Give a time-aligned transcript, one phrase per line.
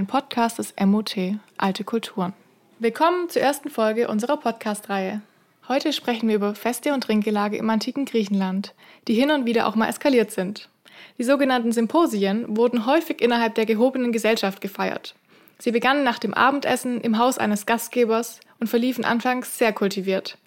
[0.00, 1.14] Ein Podcast des MOT,
[1.58, 2.32] Alte Kulturen.
[2.78, 5.20] Willkommen zur ersten Folge unserer Podcast-Reihe.
[5.68, 8.72] Heute sprechen wir über Feste und Trinkgelage im antiken Griechenland,
[9.08, 10.70] die hin und wieder auch mal eskaliert sind.
[11.18, 15.16] Die sogenannten Symposien wurden häufig innerhalb der gehobenen Gesellschaft gefeiert.
[15.58, 20.38] Sie begannen nach dem Abendessen im Haus eines Gastgebers und verliefen anfangs sehr kultiviert.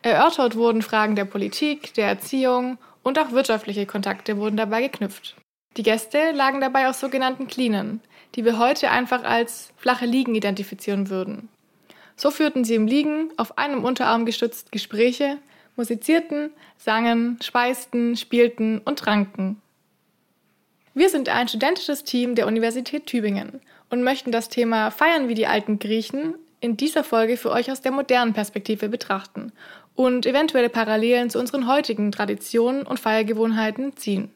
[0.00, 5.36] Erörtert wurden Fragen der Politik, der Erziehung und auch wirtschaftliche Kontakte wurden dabei geknüpft.
[5.76, 8.00] Die Gäste lagen dabei auf sogenannten Klinen,
[8.34, 11.48] die wir heute einfach als flache Liegen identifizieren würden.
[12.16, 15.38] So führten sie im Liegen, auf einem Unterarm gestützt, Gespräche,
[15.76, 19.60] musizierten, sangen, speisten, spielten und tranken.
[20.94, 25.46] Wir sind ein studentisches Team der Universität Tübingen und möchten das Thema Feiern wie die
[25.46, 29.52] alten Griechen in dieser Folge für euch aus der modernen Perspektive betrachten
[29.94, 34.30] und eventuelle Parallelen zu unseren heutigen Traditionen und Feiergewohnheiten ziehen.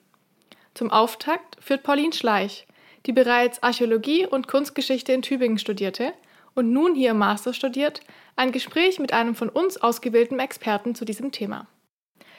[0.77, 2.67] Zum Auftakt führt Pauline Schleich,
[3.07, 6.13] die bereits Archäologie und Kunstgeschichte in Tübingen studierte
[6.55, 8.03] und nun hier im Master studiert,
[8.37, 11.67] ein Gespräch mit einem von uns ausgewählten Experten zu diesem Thema.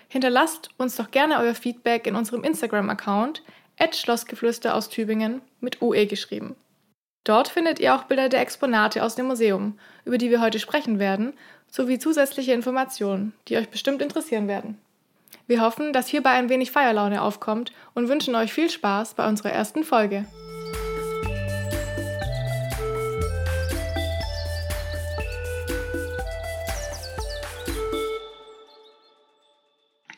[0.08, 3.42] Hinterlasst uns doch gerne euer Feedback in unserem Instagram-Account
[3.92, 6.56] Schlossgeflüster aus Tübingen mit UE geschrieben.
[7.24, 11.00] Dort findet ihr auch Bilder der Exponate aus dem Museum, über die wir heute sprechen
[11.00, 11.34] werden,
[11.72, 14.80] sowie zusätzliche Informationen, die euch bestimmt interessieren werden.
[15.48, 19.52] Wir hoffen, dass hierbei ein wenig Feierlaune aufkommt und wünschen euch viel Spaß bei unserer
[19.52, 20.26] ersten Folge.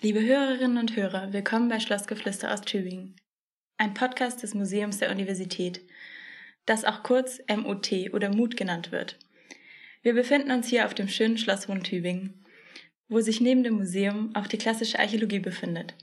[0.02, 3.16] Liebe Hörerinnen und Hörer, willkommen bei Schlossgeflüster aus Tübingen,
[3.78, 5.82] ein Podcast des Museums der Universität,
[6.66, 9.20] das auch kurz MOT oder MUT genannt wird.
[10.02, 12.46] Wir befinden uns hier auf dem schönen Schloss Tübingen
[13.10, 15.96] wo sich neben dem Museum auch die klassische Archäologie befindet.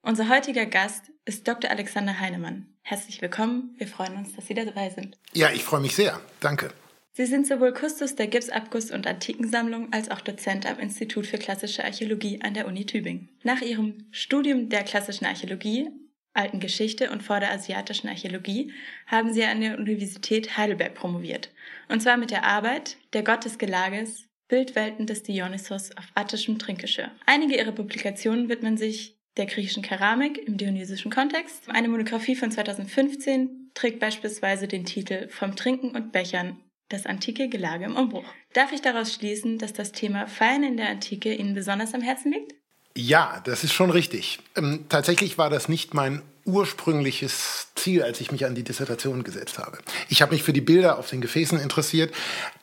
[0.00, 1.68] Unser heutiger Gast ist Dr.
[1.68, 2.68] Alexander Heinemann.
[2.82, 3.74] Herzlich willkommen.
[3.76, 5.18] Wir freuen uns, dass Sie dabei sind.
[5.32, 6.20] Ja, ich freue mich sehr.
[6.38, 6.70] Danke.
[7.12, 11.82] Sie sind sowohl Kustos der Gipsabguss- und Antikensammlung als auch Dozent am Institut für klassische
[11.82, 13.30] Archäologie an der Uni Tübingen.
[13.42, 15.88] Nach ihrem Studium der klassischen Archäologie,
[16.34, 18.72] alten Geschichte und vorderasiatischen Archäologie
[19.06, 21.50] haben sie an der Universität Heidelberg promoviert.
[21.88, 27.10] Und zwar mit der Arbeit Der Gott des Gelages Bildwelten des Dionysos auf attischem Trinkgeschirr.
[27.26, 31.68] Einige ihrer Publikationen widmen sich der griechischen Keramik im dionysischen Kontext.
[31.68, 36.58] Eine Monographie von 2015 trägt beispielsweise den Titel Vom Trinken und Bechern
[36.88, 38.24] das antike Gelage im Umbruch.
[38.52, 42.32] Darf ich daraus schließen, dass das Thema Feiern in der Antike Ihnen besonders am Herzen
[42.32, 42.54] liegt?
[42.96, 44.38] Ja, das ist schon richtig.
[44.56, 49.58] Ähm, tatsächlich war das nicht mein ursprüngliches Ziel, als ich mich an die Dissertation gesetzt
[49.58, 49.78] habe.
[50.08, 52.14] Ich habe mich für die Bilder auf den Gefäßen interessiert,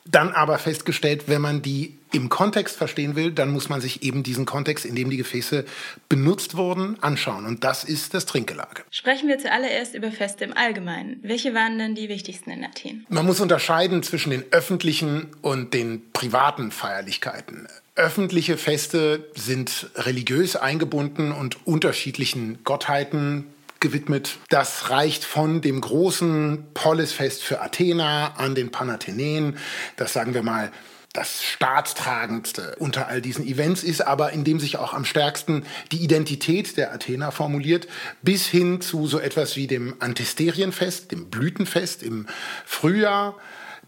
[0.04, 4.22] dann aber festgestellt, wenn man die im Kontext verstehen will, dann muss man sich eben
[4.22, 5.64] diesen Kontext, in dem die Gefäße
[6.08, 7.44] benutzt wurden, anschauen.
[7.44, 8.82] Und das ist das Trinkgelage.
[8.90, 11.18] Sprechen wir zuallererst über Feste im Allgemeinen.
[11.22, 13.06] Welche waren denn die wichtigsten in Athen?
[13.08, 17.66] Man muss unterscheiden zwischen den öffentlichen und den privaten Feierlichkeiten.
[17.96, 23.46] Öffentliche Feste sind religiös eingebunden und unterschiedlichen Gottheiten
[23.84, 24.38] gewidmet.
[24.48, 29.58] Das reicht von dem großen Polisfest für Athena an den Panathenäen,
[29.96, 30.72] das sagen wir mal
[31.12, 36.02] das staatstragendste unter all diesen Events ist, aber in dem sich auch am stärksten die
[36.02, 37.86] Identität der Athener formuliert,
[38.22, 42.26] bis hin zu so etwas wie dem Antisterienfest, dem Blütenfest im
[42.64, 43.36] Frühjahr,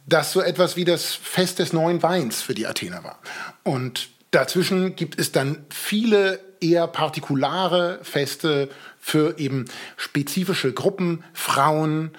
[0.06, 3.18] das so etwas wie das Fest des neuen Weins für die Athener war.
[3.64, 9.66] Und dazwischen gibt es dann viele eher partikulare Feste für eben
[9.96, 12.10] spezifische Gruppen, Frauen,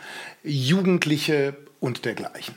[0.44, 2.56] Jugendliche und dergleichen.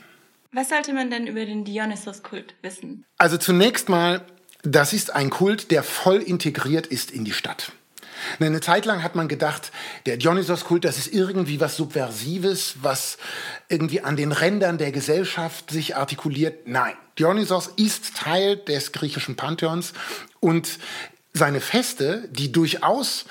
[0.53, 3.05] Was sollte man denn über den Dionysos-Kult wissen?
[3.17, 4.25] Also zunächst mal,
[4.63, 7.71] das ist ein Kult, der voll integriert ist in die Stadt.
[8.39, 9.71] Eine Zeit lang hat man gedacht,
[10.05, 13.17] der Dionysos-Kult, das ist irgendwie was Subversives, was
[13.69, 16.67] irgendwie an den Rändern der Gesellschaft sich artikuliert.
[16.67, 19.93] Nein, Dionysos ist Teil des griechischen Pantheons
[20.39, 20.79] und
[21.33, 23.25] seine Feste, die durchaus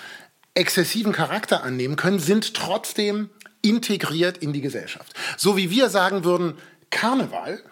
[0.55, 3.31] exzessiven Charakter annehmen können, sind trotzdem
[3.63, 5.13] integriert in die Gesellschaft.
[5.37, 6.57] So wie wir sagen würden,
[6.91, 7.63] Karneval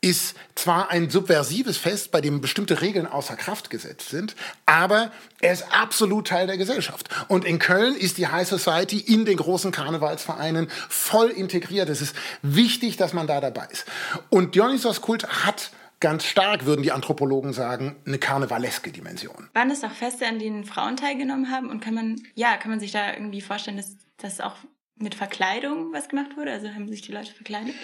[0.00, 4.36] ist zwar ein subversives Fest, bei dem bestimmte Regeln außer Kraft gesetzt sind,
[4.66, 5.10] aber
[5.40, 7.08] er ist absolut Teil der Gesellschaft.
[7.28, 11.88] Und in Köln ist die High Society in den großen Karnevalsvereinen voll integriert.
[11.88, 13.86] Es ist wichtig, dass man da dabei ist.
[14.30, 15.70] Und Dionysos Kult hat
[16.00, 19.48] ganz stark, würden die Anthropologen sagen, eine karnevaleske Dimension.
[19.54, 21.70] Waren es auch Feste, an denen Frauen teilgenommen haben?
[21.70, 24.56] Und kann man, ja, kann man sich da irgendwie vorstellen, dass das auch
[24.96, 26.52] mit Verkleidung was gemacht wurde?
[26.52, 27.74] Also haben sich die Leute verkleidet?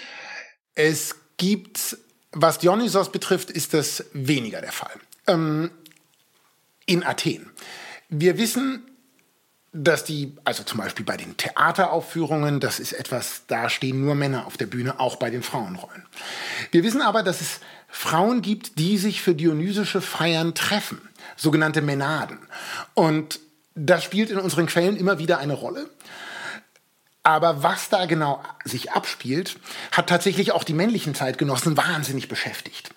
[0.75, 1.97] Es gibt,
[2.31, 4.93] was Dionysos betrifft, ist das weniger der Fall.
[5.27, 5.71] Ähm,
[6.85, 7.49] in Athen.
[8.09, 8.83] Wir wissen,
[9.73, 14.45] dass die, also zum Beispiel bei den Theateraufführungen, das ist etwas, da stehen nur Männer
[14.47, 16.05] auf der Bühne, auch bei den Frauenrollen.
[16.71, 17.59] Wir wissen aber, dass es
[17.89, 21.01] Frauen gibt, die sich für dionysische Feiern treffen,
[21.35, 22.39] sogenannte Menaden.
[22.93, 23.39] Und
[23.73, 25.89] das spielt in unseren Quellen immer wieder eine Rolle.
[27.25, 29.57] Aber was da genau sich abspielt,
[29.91, 32.91] hat tatsächlich auch die männlichen Zeitgenossen wahnsinnig beschäftigt.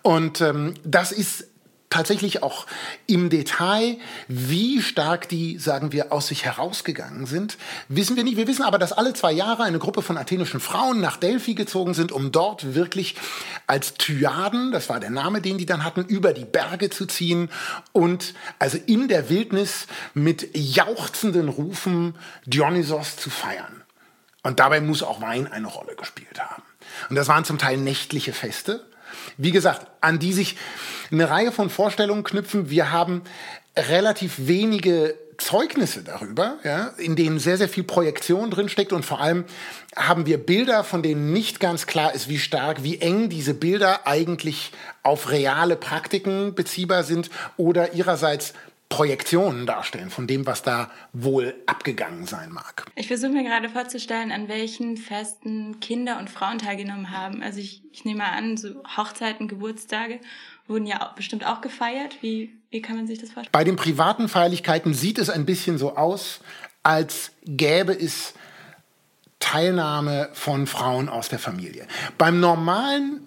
[0.00, 1.48] Und ähm, das ist
[1.94, 2.66] tatsächlich auch
[3.06, 7.56] im Detail, wie stark die, sagen wir, aus sich herausgegangen sind,
[7.88, 8.36] wissen wir nicht.
[8.36, 11.94] Wir wissen aber, dass alle zwei Jahre eine Gruppe von athenischen Frauen nach Delphi gezogen
[11.94, 13.14] sind, um dort wirklich
[13.68, 17.48] als Tyaden, das war der Name, den die dann hatten, über die Berge zu ziehen
[17.92, 23.84] und also in der Wildnis mit jauchzenden Rufen Dionysos zu feiern.
[24.42, 26.64] Und dabei muss auch Wein eine Rolle gespielt haben.
[27.08, 28.84] Und das waren zum Teil nächtliche Feste.
[29.36, 30.56] Wie gesagt, an die sich
[31.10, 32.70] eine Reihe von Vorstellungen knüpfen.
[32.70, 33.22] Wir haben
[33.76, 39.44] relativ wenige Zeugnisse darüber, ja, in denen sehr, sehr viel Projektion drinsteckt und vor allem
[39.96, 44.06] haben wir Bilder, von denen nicht ganz klar ist, wie stark, wie eng diese Bilder
[44.06, 44.70] eigentlich
[45.02, 48.54] auf reale Praktiken beziehbar sind oder ihrerseits
[48.88, 52.84] Projektionen darstellen von dem, was da wohl abgegangen sein mag.
[52.94, 57.42] Ich versuche mir gerade vorzustellen, an welchen Festen Kinder und Frauen teilgenommen haben.
[57.42, 60.20] Also ich, ich nehme an, so Hochzeiten, Geburtstage
[60.68, 62.18] wurden ja bestimmt auch gefeiert.
[62.20, 63.52] Wie, wie kann man sich das vorstellen?
[63.52, 66.40] Bei den privaten Feierlichkeiten sieht es ein bisschen so aus,
[66.82, 68.34] als gäbe es
[69.40, 71.86] Teilnahme von Frauen aus der Familie.
[72.16, 73.20] Beim normalen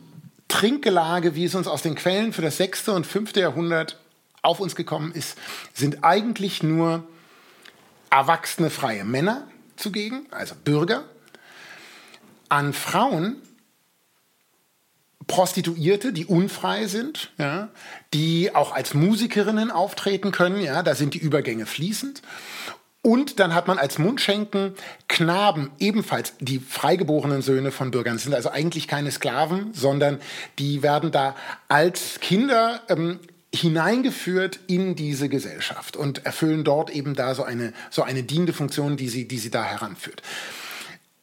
[0.48, 2.90] Trinkgelage, wie es uns aus den Quellen für das 6.
[2.90, 3.36] und 5.
[3.36, 4.00] Jahrhundert
[4.48, 5.38] auf uns gekommen ist,
[5.74, 7.04] sind eigentlich nur
[8.10, 11.04] erwachsene freie Männer zugegen, also Bürger.
[12.50, 13.42] An Frauen
[15.28, 17.68] Prostituierte, die unfrei sind, ja,
[18.14, 22.22] die auch als Musikerinnen auftreten können, ja, da sind die Übergänge fließend.
[23.02, 24.74] Und dann hat man als Mundschenken
[25.08, 28.16] Knaben, ebenfalls die freigeborenen Söhne von Bürgern.
[28.16, 30.20] Das sind also eigentlich keine Sklaven, sondern
[30.60, 31.36] die werden da
[31.68, 33.20] als Kinder ähm,
[33.54, 38.98] hineingeführt in diese Gesellschaft und erfüllen dort eben da so eine, so eine dienende Funktion,
[38.98, 40.22] die sie, die sie da heranführt.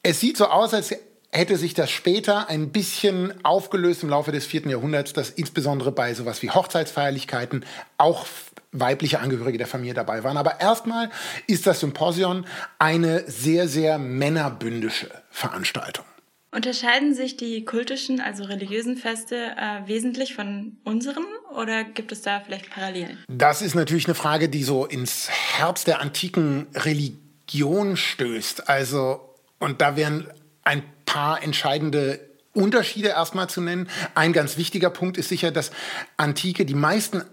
[0.02, 0.94] Es sieht so aus, als
[1.30, 6.14] hätte sich das später ein bisschen aufgelöst im Laufe des vierten Jahrhunderts, dass insbesondere bei
[6.14, 7.64] sowas wie Hochzeitsfeierlichkeiten
[7.98, 8.26] auch
[8.72, 10.36] weibliche Angehörige der Familie dabei waren.
[10.36, 11.10] Aber erstmal
[11.46, 12.46] ist das Symposion
[12.78, 16.04] eine sehr, sehr männerbündische Veranstaltung.
[16.54, 22.40] Unterscheiden sich die kultischen, also religiösen Feste äh, wesentlich von unseren oder gibt es da
[22.40, 23.18] vielleicht Parallelen?
[23.28, 28.68] Das ist natürlich eine Frage, die so ins Herz der antiken Religion stößt.
[28.68, 30.28] Also, und da wären
[30.62, 32.20] ein paar entscheidende
[32.52, 33.88] Unterschiede erstmal zu nennen.
[34.14, 35.72] Ein ganz wichtiger Punkt ist sicher, dass
[36.16, 37.24] Antike, die meisten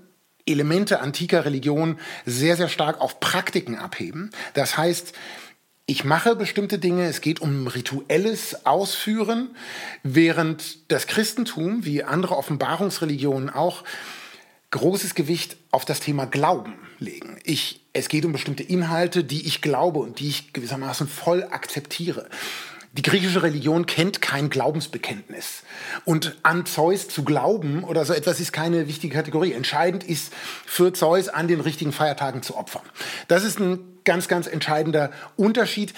[0.48, 4.32] Elemente antiker Religion sehr, sehr stark auf Praktiken abheben.
[4.56, 5.14] Das heißt,
[5.92, 9.50] ich mache bestimmte Dinge, es geht um rituelles Ausführen,
[10.04, 13.84] während das Christentum, wie andere Offenbarungsreligionen auch,
[14.70, 17.38] großes Gewicht auf das Thema Glauben legen.
[17.44, 22.30] Ich, es geht um bestimmte Inhalte, die ich glaube und die ich gewissermaßen voll akzeptiere.
[22.94, 25.64] Die griechische Religion kennt kein Glaubensbekenntnis.
[26.06, 29.52] Und an Zeus zu glauben oder so etwas ist keine wichtige Kategorie.
[29.52, 30.32] Entscheidend ist
[30.66, 32.84] für Zeus an den richtigen Feiertagen zu opfern.
[33.28, 35.94] Das ist ein ganz, ganz entscheidender Unterschied,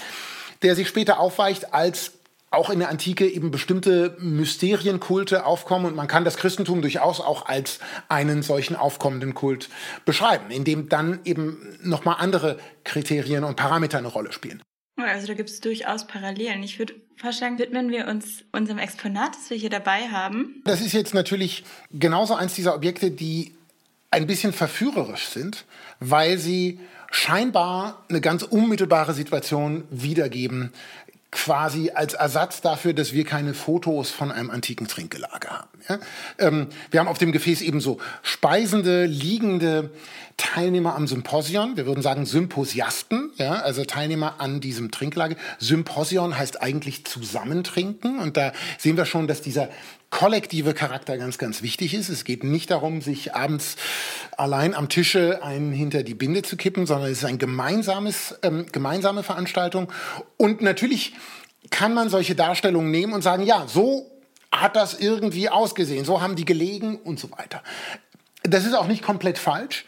[0.61, 2.13] der sich später aufweicht, als
[2.53, 7.47] auch in der Antike eben bestimmte Mysterienkulte aufkommen und man kann das Christentum durchaus auch
[7.47, 7.79] als
[8.09, 9.69] einen solchen aufkommenden Kult
[10.05, 14.61] beschreiben, in dem dann eben nochmal andere Kriterien und Parameter eine Rolle spielen.
[14.97, 16.61] Also da gibt es durchaus Parallelen.
[16.61, 20.61] Ich würde vorschlagen, widmen wir uns unserem Exponat, das wir hier dabei haben.
[20.65, 23.55] Das ist jetzt natürlich genauso eins dieser Objekte, die
[24.11, 25.65] ein bisschen verführerisch sind,
[25.99, 26.79] weil sie
[27.13, 30.73] scheinbar eine ganz unmittelbare Situation wiedergeben,
[31.31, 35.69] quasi als Ersatz dafür, dass wir keine Fotos von einem antiken Trinkgelage haben.
[35.89, 35.99] Ja?
[36.39, 39.91] Ähm, wir haben auf dem Gefäß eben so speisende, liegende
[40.37, 41.77] Teilnehmer am Symposion.
[41.77, 43.53] Wir würden sagen Symposiasten, ja?
[43.53, 45.35] also Teilnehmer an diesem Trinklage.
[45.59, 48.19] Symposion heißt eigentlich zusammentrinken.
[48.19, 49.69] Und da sehen wir schon, dass dieser
[50.13, 52.07] kollektive Charakter ganz, ganz wichtig ist.
[52.07, 53.77] Es geht nicht darum, sich abends
[54.37, 58.67] allein am Tische einen hinter die Binde zu kippen, sondern es ist eine gemeinsames, ähm,
[58.71, 59.91] gemeinsame Veranstaltung.
[60.37, 61.15] Und natürlich
[61.71, 64.11] kann man solche Darstellungen nehmen und sagen, ja, so
[64.51, 67.63] hat das irgendwie ausgesehen, so haben die gelegen und so weiter.
[68.43, 69.83] Das ist auch nicht komplett falsch.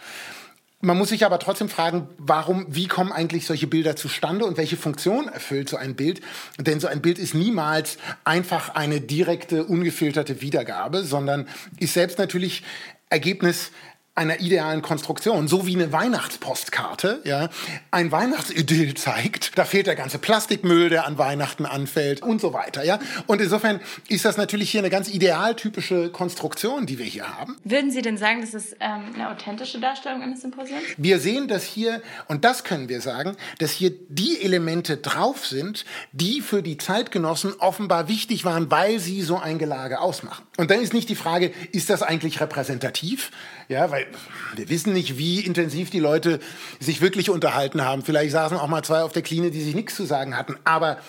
[0.85, 4.77] Man muss sich aber trotzdem fragen, warum, wie kommen eigentlich solche Bilder zustande und welche
[4.77, 6.21] Funktion erfüllt so ein Bild?
[6.59, 11.47] Denn so ein Bild ist niemals einfach eine direkte, ungefilterte Wiedergabe, sondern
[11.79, 12.61] ist selbst natürlich
[13.09, 13.71] Ergebnis
[14.15, 17.49] einer idealen Konstruktion, so wie eine Weihnachtspostkarte, ja,
[17.91, 19.57] ein Weihnachtsidyll zeigt.
[19.57, 22.97] Da fehlt der ganze Plastikmüll, der an Weihnachten anfällt und so weiter, ja.
[23.27, 27.57] Und insofern ist das natürlich hier eine ganz idealtypische Konstruktion, die wir hier haben.
[27.65, 30.81] Würden Sie denn sagen, das ist ähm, eine authentische Darstellung eines Symposiums?
[30.95, 35.83] Wir sehen, dass hier, und das können wir sagen, dass hier die Elemente drauf sind,
[36.13, 40.45] die für die Zeitgenossen offenbar wichtig waren, weil sie so ein Gelage ausmachen.
[40.55, 43.31] Und dann ist nicht die Frage, ist das eigentlich repräsentativ?
[43.67, 44.07] Ja, weil
[44.55, 46.39] wir wissen nicht, wie intensiv die Leute
[46.79, 48.03] sich wirklich unterhalten haben.
[48.03, 50.55] Vielleicht saßen auch mal zwei auf der Kline, die sich nichts zu sagen hatten.
[50.65, 50.99] Aber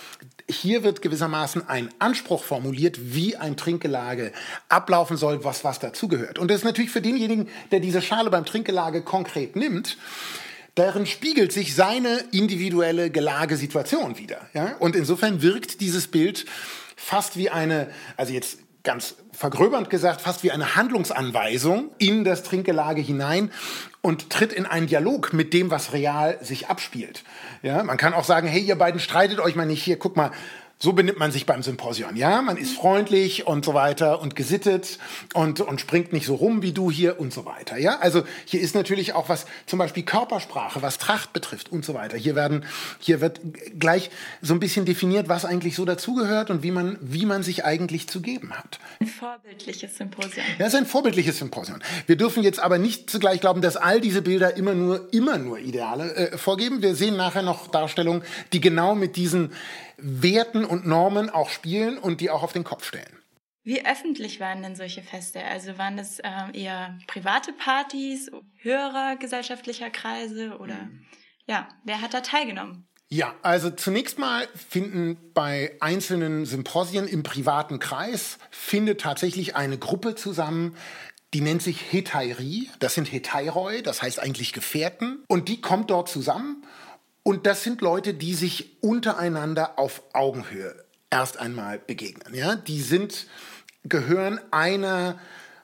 [0.48, 4.32] hier wird gewissermaßen ein Anspruch formuliert, wie ein Trinkgelage
[4.68, 6.38] ablaufen soll, was was dazugehört.
[6.38, 9.98] Und das ist natürlich für denjenigen, der diese Schale beim Trinkgelage konkret nimmt,
[10.76, 14.40] darin spiegelt sich seine individuelle Gelagesituation wieder.
[14.54, 14.76] Ja?
[14.78, 16.46] Und insofern wirkt dieses Bild
[16.94, 23.02] fast wie eine, also jetzt ganz vergröbernd gesagt, fast wie eine Handlungsanweisung in das Trinkgelage
[23.02, 23.50] hinein
[24.00, 27.24] und tritt in einen Dialog mit dem, was real sich abspielt.
[27.62, 30.30] Ja, man kann auch sagen, hey, ihr beiden streitet euch mal nicht hier, guck mal,
[30.78, 32.16] so benimmt man sich beim Symposion.
[32.16, 34.98] Ja, man ist freundlich und so weiter und gesittet
[35.32, 37.78] und, und springt nicht so rum wie du hier und so weiter.
[37.78, 41.94] Ja, also hier ist natürlich auch was, zum Beispiel Körpersprache, was Tracht betrifft und so
[41.94, 42.18] weiter.
[42.18, 42.66] Hier werden,
[42.98, 43.40] hier wird
[43.78, 44.10] gleich
[44.42, 48.06] so ein bisschen definiert, was eigentlich so dazugehört und wie man, wie man sich eigentlich
[48.06, 48.78] zu geben hat.
[49.00, 50.44] Ein vorbildliches Symposion.
[50.58, 51.82] Ja, es ist ein vorbildliches Symposion.
[52.06, 55.58] Wir dürfen jetzt aber nicht zugleich glauben, dass all diese Bilder immer nur, immer nur
[55.58, 56.82] Ideale äh, vorgeben.
[56.82, 59.52] Wir sehen nachher noch Darstellungen, die genau mit diesen
[59.96, 63.18] Werten und Normen auch spielen und die auch auf den Kopf stellen.
[63.62, 65.42] Wie öffentlich waren denn solche Feste?
[65.42, 71.04] Also waren das äh, eher private Partys, höherer gesellschaftlicher Kreise oder mhm.
[71.46, 72.86] ja, wer hat da teilgenommen?
[73.08, 80.16] Ja, also zunächst mal finden bei einzelnen Symposien im privaten Kreis findet tatsächlich eine Gruppe
[80.16, 80.76] zusammen,
[81.34, 82.70] die nennt sich Hetairi.
[82.78, 85.24] Das sind Hetairoi, das heißt eigentlich Gefährten.
[85.28, 86.64] Und die kommt dort zusammen
[87.26, 92.32] und das sind Leute, die sich untereinander auf Augenhöhe erst einmal begegnen.
[92.32, 92.54] Ja?
[92.54, 93.26] Die sind,
[93.82, 95.18] gehören einer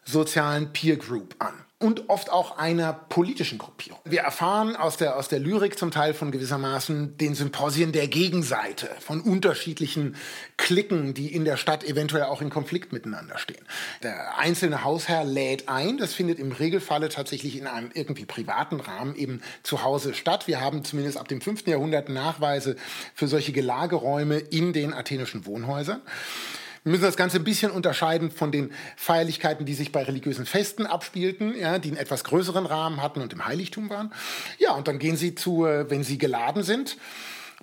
[0.05, 3.99] sozialen Peer Group an und oft auch einer politischen Gruppierung.
[4.05, 8.89] Wir erfahren aus der, aus der Lyrik zum Teil von gewissermaßen den Symposien der Gegenseite,
[9.01, 10.17] von unterschiedlichen
[10.57, 13.65] Klicken, die in der Stadt eventuell auch in Konflikt miteinander stehen.
[14.03, 19.17] Der einzelne Hausherr lädt ein, das findet im Regelfalle tatsächlich in einem irgendwie privaten Rahmen
[19.17, 20.47] eben zu Hause statt.
[20.47, 21.67] Wir haben zumindest ab dem 5.
[21.67, 22.77] Jahrhundert Nachweise
[23.15, 26.01] für solche Gelageräume in den athenischen Wohnhäusern.
[26.85, 30.85] Wir müssen das Ganze ein bisschen unterscheiden von den Feierlichkeiten, die sich bei religiösen Festen
[30.85, 34.13] abspielten, ja, die einen etwas größeren Rahmen hatten und im Heiligtum waren.
[34.59, 36.97] Ja, und dann gehen sie zu, äh, wenn sie geladen sind,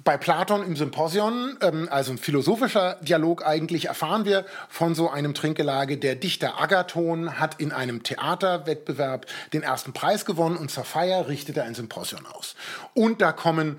[0.04, 5.34] bei Platon im Symposion, ähm, also ein philosophischer Dialog eigentlich, erfahren wir von so einem
[5.34, 5.98] Trinkgelage.
[5.98, 11.58] Der Dichter Agathon hat in einem Theaterwettbewerb den ersten Preis gewonnen und zur Feier richtet
[11.58, 12.56] er ein Symposion aus.
[12.94, 13.78] Und da kommen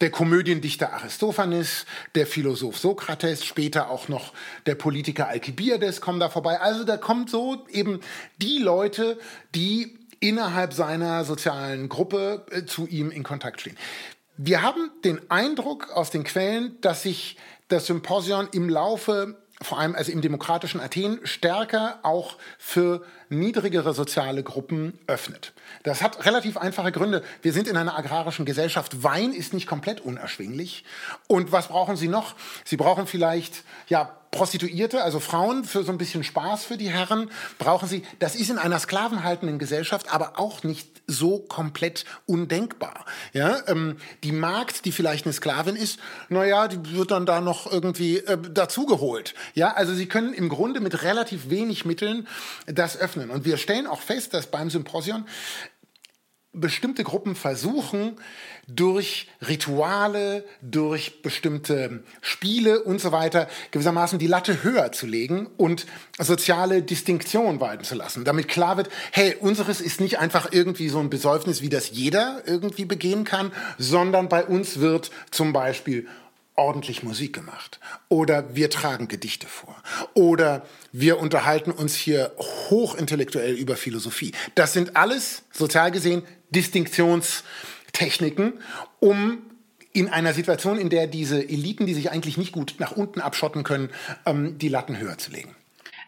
[0.00, 4.34] der Komödiendichter Aristophanes, der Philosoph Sokrates, später auch noch
[4.66, 6.60] der Politiker Alkibiades kommen da vorbei.
[6.60, 8.00] Also da kommt so eben
[8.36, 9.18] die Leute,
[9.54, 13.76] die innerhalb seiner sozialen Gruppe äh, zu ihm in Kontakt stehen.
[14.36, 17.36] Wir haben den Eindruck aus den Quellen, dass sich
[17.68, 24.42] das Symposion im Laufe vor allem also im demokratischen Athen stärker auch für niedrigere soziale
[24.42, 25.54] Gruppen öffnet.
[25.82, 27.22] Das hat relativ einfache Gründe.
[27.40, 29.02] Wir sind in einer agrarischen Gesellschaft.
[29.02, 30.84] Wein ist nicht komplett unerschwinglich.
[31.26, 32.34] Und was brauchen Sie noch?
[32.64, 37.30] Sie brauchen vielleicht ja Prostituierte, also Frauen für so ein bisschen Spaß für die Herren,
[37.58, 38.02] brauchen sie.
[38.18, 43.04] Das ist in einer sklavenhaltenden Gesellschaft aber auch nicht so komplett undenkbar.
[43.32, 45.98] Ja, ähm, die Magd, die vielleicht eine Sklavin ist,
[46.28, 49.34] naja, die wird dann da noch irgendwie äh, dazugeholt.
[49.54, 52.26] Ja, also sie können im Grunde mit relativ wenig Mitteln
[52.66, 53.30] das öffnen.
[53.30, 55.26] Und wir stellen auch fest, dass beim Symposion
[56.60, 58.16] bestimmte Gruppen versuchen,
[58.66, 65.86] durch Rituale, durch bestimmte Spiele und so weiter gewissermaßen die Latte höher zu legen und
[66.18, 68.24] soziale Distinktion walten zu lassen.
[68.24, 72.42] Damit klar wird, hey, unseres ist nicht einfach irgendwie so ein Besäufnis, wie das jeder
[72.46, 76.08] irgendwie begehen kann, sondern bei uns wird zum Beispiel
[76.56, 77.78] ordentlich Musik gemacht.
[78.08, 79.76] Oder wir tragen Gedichte vor.
[80.14, 84.32] Oder wir unterhalten uns hier hochintellektuell über Philosophie.
[84.54, 88.54] Das sind alles, sozial gesehen, Distinktionstechniken,
[89.00, 89.38] um
[89.92, 93.64] in einer Situation, in der diese Eliten, die sich eigentlich nicht gut nach unten abschotten
[93.64, 93.90] können,
[94.26, 95.56] ähm, die Latten höher zu legen.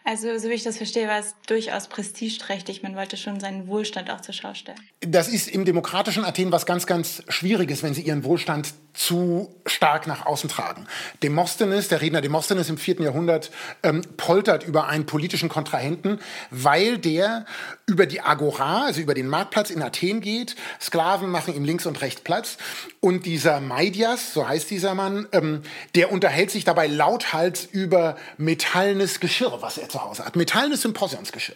[0.05, 2.83] Also, so wie ich das verstehe, war es durchaus prestigeträchtig.
[2.83, 4.79] Man wollte schon seinen Wohlstand auch zur Schau stellen.
[5.01, 10.07] Das ist im demokratischen Athen was ganz, ganz Schwieriges, wenn Sie Ihren Wohlstand zu stark
[10.07, 10.85] nach außen tragen.
[11.23, 13.49] Demosthenes, der Redner Demosthenes im vierten Jahrhundert,
[13.81, 16.19] ähm, poltert über einen politischen Kontrahenten,
[16.51, 17.45] weil der
[17.85, 20.57] über die Agora, also über den Marktplatz in Athen geht.
[20.81, 22.57] Sklaven machen ihm links und rechts Platz.
[22.99, 25.61] Und dieser Maidias, so heißt dieser Mann, ähm,
[25.95, 30.35] der unterhält sich dabei lauthals über metallenes Geschirr, was er zu Hause hat.
[30.35, 31.55] Metallenes Symposionsgeschirr.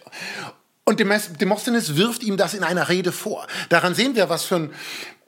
[0.86, 3.46] Und Demosthenes wirft ihm das in einer Rede vor.
[3.70, 4.74] Daran sehen wir, was für ein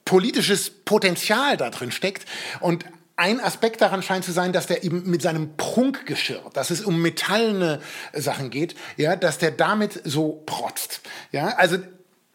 [0.06, 2.26] politisches Potenzial da drin steckt.
[2.60, 2.86] Und
[3.16, 7.02] ein Aspekt daran scheint zu sein, dass der eben mit seinem Prunkgeschirr, dass es um
[7.02, 7.80] metallene
[8.14, 11.00] Sachen geht, ja, dass der damit so protzt.
[11.32, 11.78] Ja, also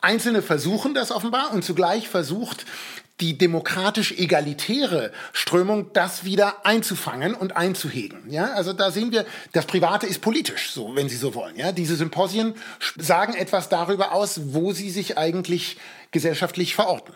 [0.02, 2.66] Einzelne versuchen das offenbar und zugleich versucht
[3.20, 8.20] die demokratisch-egalitäre Strömung, das wieder einzufangen und einzuhegen.
[8.32, 11.56] Ja, also da sehen wir, das Private ist politisch, so, wenn Sie so wollen.
[11.56, 12.56] Ja, diese Symposien
[12.98, 15.78] sagen etwas darüber aus, wo sie sich eigentlich
[16.10, 17.14] gesellschaftlich verorten.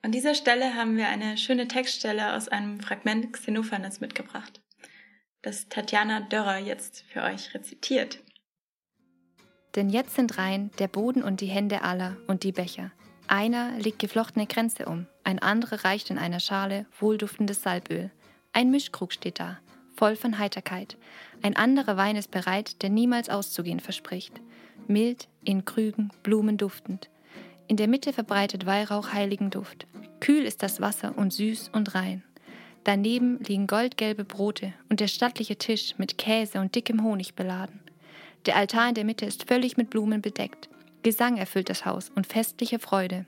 [0.00, 4.60] An dieser Stelle haben wir eine schöne Textstelle aus einem Fragment Xenophanes mitgebracht,
[5.42, 8.20] das Tatjana Dörrer jetzt für euch rezitiert.
[9.74, 12.92] Denn jetzt sind rein der Boden und die Hände aller und die Becher.
[13.26, 18.10] Einer legt geflochtene Kränze um, ein anderer reicht in einer Schale wohlduftendes Salböl.
[18.52, 19.58] Ein Mischkrug steht da,
[19.96, 20.96] voll von Heiterkeit.
[21.42, 24.40] Ein anderer Wein ist bereit, der niemals auszugehen verspricht.
[24.86, 27.10] Mild, in Krügen, blumenduftend.
[27.68, 29.86] In der Mitte verbreitet Weihrauch heiligen Duft.
[30.20, 32.24] Kühl ist das Wasser und süß und rein.
[32.84, 37.80] Daneben liegen goldgelbe Brote und der stattliche Tisch mit Käse und dickem Honig beladen.
[38.46, 40.70] Der Altar in der Mitte ist völlig mit Blumen bedeckt.
[41.02, 43.26] Gesang erfüllt das Haus und festliche Freude.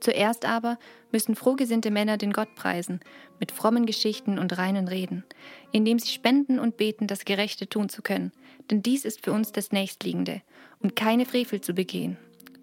[0.00, 0.76] Zuerst aber
[1.12, 2.98] müssen frohgesinnte Männer den Gott preisen,
[3.38, 5.22] mit frommen Geschichten und reinen Reden,
[5.70, 8.32] indem sie spenden und beten, das Gerechte tun zu können,
[8.72, 10.42] denn dies ist für uns das Nächstliegende,
[10.80, 12.16] und keine Frevel zu begehen.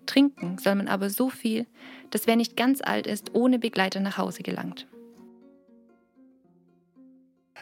[0.09, 1.67] Trinken soll man aber so viel,
[2.09, 4.87] dass wer nicht ganz alt ist, ohne Begleiter nach Hause gelangt.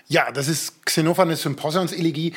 [0.08, 2.34] Ja, das ist Xenophanes Symposionselegie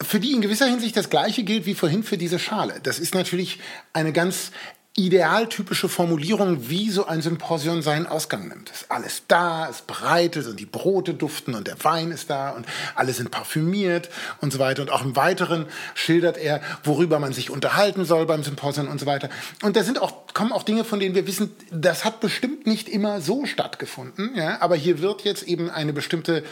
[0.00, 2.80] für die in gewisser Hinsicht das Gleiche gilt wie vorhin für diese Schale.
[2.82, 3.60] Das ist natürlich
[3.92, 4.50] eine ganz
[4.94, 8.70] idealtypische Formulierung, wie so ein Symposion seinen Ausgang nimmt.
[8.70, 12.50] Es ist alles da, es breitet und die Brote duften und der Wein ist da
[12.50, 14.10] und alle sind parfümiert
[14.42, 14.82] und so weiter.
[14.82, 19.06] Und auch im Weiteren schildert er, worüber man sich unterhalten soll beim Symposion und so
[19.06, 19.30] weiter.
[19.62, 22.90] Und da sind auch, kommen auch Dinge, von denen wir wissen, das hat bestimmt nicht
[22.90, 24.32] immer so stattgefunden.
[24.34, 24.60] Ja?
[24.60, 26.44] Aber hier wird jetzt eben eine bestimmte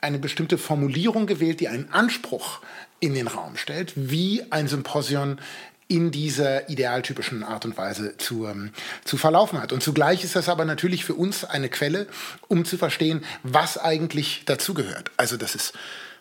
[0.00, 2.60] eine bestimmte Formulierung gewählt, die einen Anspruch
[3.00, 5.40] in den Raum stellt, wie ein Symposion
[5.88, 8.72] in dieser idealtypischen Art und Weise zu, ähm,
[9.04, 9.72] zu verlaufen hat.
[9.72, 12.06] Und zugleich ist das aber natürlich für uns eine Quelle,
[12.46, 15.10] um zu verstehen, was eigentlich dazugehört.
[15.16, 15.72] Also das ist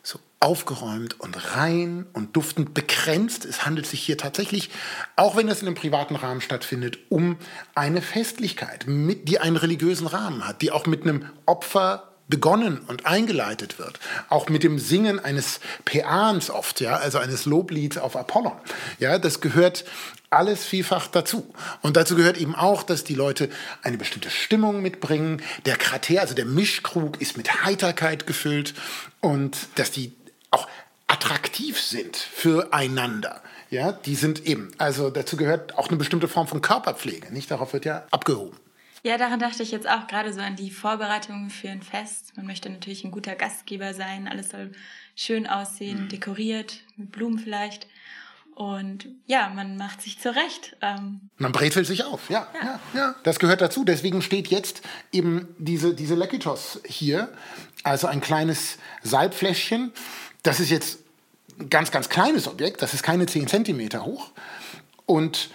[0.03, 3.43] so aufgeräumt und rein und duftend begrenzt.
[3.43, 4.69] Es handelt sich hier tatsächlich,
[5.17, 7.37] auch wenn das in einem privaten Rahmen stattfindet, um
[7.75, 13.05] eine Festlichkeit, mit, die einen religiösen Rahmen hat, die auch mit einem Opfer begonnen und
[13.05, 18.53] eingeleitet wird, auch mit dem Singen eines Peans oft, ja, also eines Loblieds auf Apollon,
[18.99, 19.85] ja, das gehört
[20.29, 21.53] alles vielfach dazu.
[21.81, 23.49] Und dazu gehört eben auch, dass die Leute
[23.81, 25.41] eine bestimmte Stimmung mitbringen.
[25.65, 28.73] Der Krater, also der Mischkrug, ist mit Heiterkeit gefüllt
[29.21, 30.13] und dass die
[30.51, 30.67] auch
[31.07, 33.41] attraktiv sind füreinander.
[33.69, 37.51] Ja, die sind eben, also dazu gehört auch eine bestimmte Form von Körperpflege, nicht?
[37.51, 38.57] Darauf wird ja abgehoben.
[39.03, 42.33] Ja, daran dachte ich jetzt auch gerade so an die Vorbereitungen für ein Fest.
[42.35, 44.27] Man möchte natürlich ein guter Gastgeber sein.
[44.27, 44.71] Alles soll
[45.15, 46.09] schön aussehen, mhm.
[46.09, 47.87] dekoriert, mit Blumen vielleicht.
[48.57, 50.77] Und ja, man macht sich zurecht.
[50.81, 53.15] Ähm man brezelt sich auf, ja, ja, ja, ja.
[53.21, 53.83] Das gehört dazu.
[53.83, 54.81] Deswegen steht jetzt
[55.11, 57.31] eben diese, diese Lekitos hier.
[57.83, 59.93] Also ein kleines Salbfläschchen.
[60.41, 60.99] Das ist jetzt
[61.59, 62.81] ein ganz, ganz kleines Objekt.
[62.81, 64.31] Das ist keine 10 Zentimeter hoch.
[65.05, 65.51] Und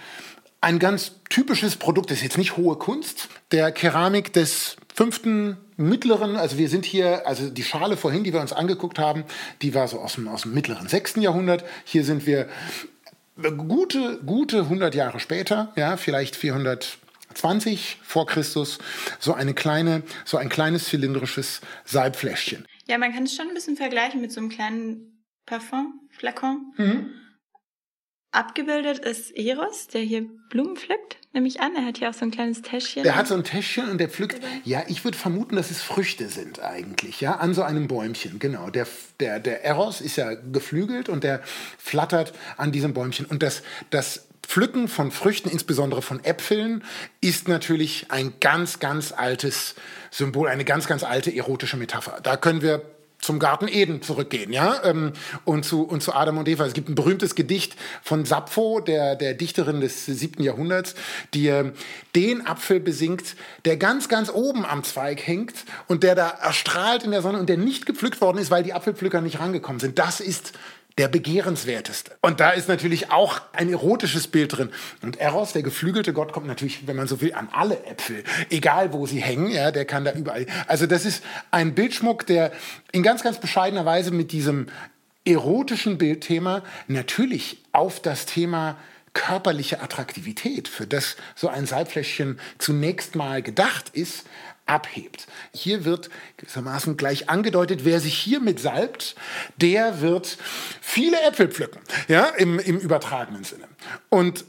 [0.63, 6.37] ein ganz typisches Produkt, das ist jetzt nicht hohe Kunst, der Keramik des fünften mittleren,
[6.37, 9.25] also wir sind hier, also die Schale vorhin, die wir uns angeguckt haben,
[9.61, 11.65] die war so aus dem, aus dem mittleren sechsten Jahrhundert.
[11.83, 12.47] Hier sind wir
[13.67, 18.77] gute, gute 100 Jahre später, ja, vielleicht 420 vor Christus,
[19.19, 22.65] so eine kleine, so ein kleines zylindrisches Salbfläschchen.
[22.87, 26.73] Ja, man kann es schon ein bisschen vergleichen mit so einem kleinen Parfum-Flakon.
[26.77, 27.22] Mhm.
[28.33, 31.75] Abgebildet ist Eros, der hier Blumen pflückt, nehme ich an.
[31.75, 33.03] Er hat hier auch so ein kleines Täschchen.
[33.03, 34.43] Der hat so ein Täschchen und der pflückt.
[34.65, 38.39] Ja, ich würde vermuten, dass es Früchte sind eigentlich, ja, an so einem Bäumchen.
[38.39, 38.71] Genau.
[38.71, 38.87] Der,
[39.19, 41.41] der, der Eros ist ja geflügelt und der
[41.77, 43.27] flattert an diesem Bäumchen.
[43.27, 46.83] Und das, das Pflücken von Früchten, insbesondere von Äpfeln,
[47.21, 49.75] ist natürlich ein ganz, ganz altes
[50.09, 52.19] Symbol, eine ganz, ganz alte erotische Metapher.
[52.21, 52.81] Da können wir
[53.23, 55.13] zum Garten Eden zurückgehen, ja, ähm,
[55.45, 56.65] und zu, und zu Adam und Eva.
[56.65, 60.95] Es gibt ein berühmtes Gedicht von Sappho, der, der Dichterin des siebten Jahrhunderts,
[61.33, 61.71] die äh,
[62.15, 65.53] den Apfel besingt, der ganz, ganz oben am Zweig hängt
[65.87, 68.73] und der da erstrahlt in der Sonne und der nicht gepflückt worden ist, weil die
[68.73, 69.97] Apfelpflücker nicht rangekommen sind.
[69.99, 70.53] Das ist
[70.97, 72.15] der begehrenswerteste.
[72.21, 74.69] Und da ist natürlich auch ein erotisches Bild drin.
[75.01, 78.93] Und Eros, der geflügelte Gott, kommt natürlich, wenn man so will, an alle Äpfel, egal
[78.93, 80.45] wo sie hängen, ja, der kann da überall.
[80.67, 82.51] Also das ist ein Bildschmuck, der
[82.91, 84.67] in ganz, ganz bescheidener Weise mit diesem
[85.25, 88.77] erotischen Bildthema natürlich auf das Thema
[89.13, 94.25] körperliche Attraktivität, für das so ein Seilfläschchen zunächst mal gedacht ist,
[94.65, 95.27] abhebt.
[95.53, 99.15] Hier wird gewissermaßen gleich angedeutet, wer sich hiermit salbt,
[99.57, 100.37] der wird
[100.81, 103.65] viele Äpfel pflücken, ja, im, im übertragenen Sinne.
[104.09, 104.45] Und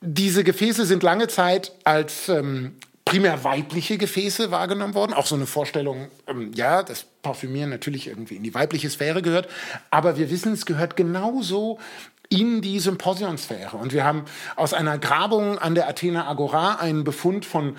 [0.00, 5.14] diese Gefäße sind lange Zeit als ähm, primär weibliche Gefäße wahrgenommen worden.
[5.14, 9.48] Auch so eine Vorstellung, ähm, ja, das Parfümieren natürlich irgendwie in die weibliche Sphäre gehört.
[9.90, 11.78] Aber wir wissen, es gehört genauso
[12.28, 13.76] in die Symposionsphäre.
[13.76, 14.24] Und wir haben
[14.56, 17.76] aus einer Grabung an der Athena Agora einen Befund von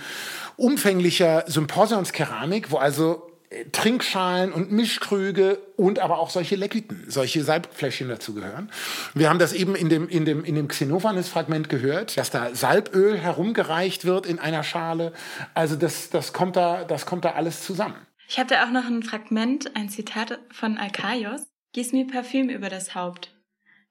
[0.58, 8.10] umfänglicher Symposionskeramik, wo also äh, Trinkschalen und Mischkrüge und aber auch solche Lekiten, solche Salbfläschchen
[8.10, 8.72] dazugehören.
[9.14, 13.18] Wir haben das eben in dem, in dem, in dem Xenophanes-Fragment gehört, dass da Salböl
[13.18, 15.14] herumgereicht wird in einer Schale.
[15.54, 17.96] Also das, das, kommt, da, das kommt da alles zusammen.
[18.28, 21.42] Ich habe da auch noch ein Fragment, ein Zitat von Alkaios.
[21.74, 23.32] Gieß mir Parfüm über das Haupt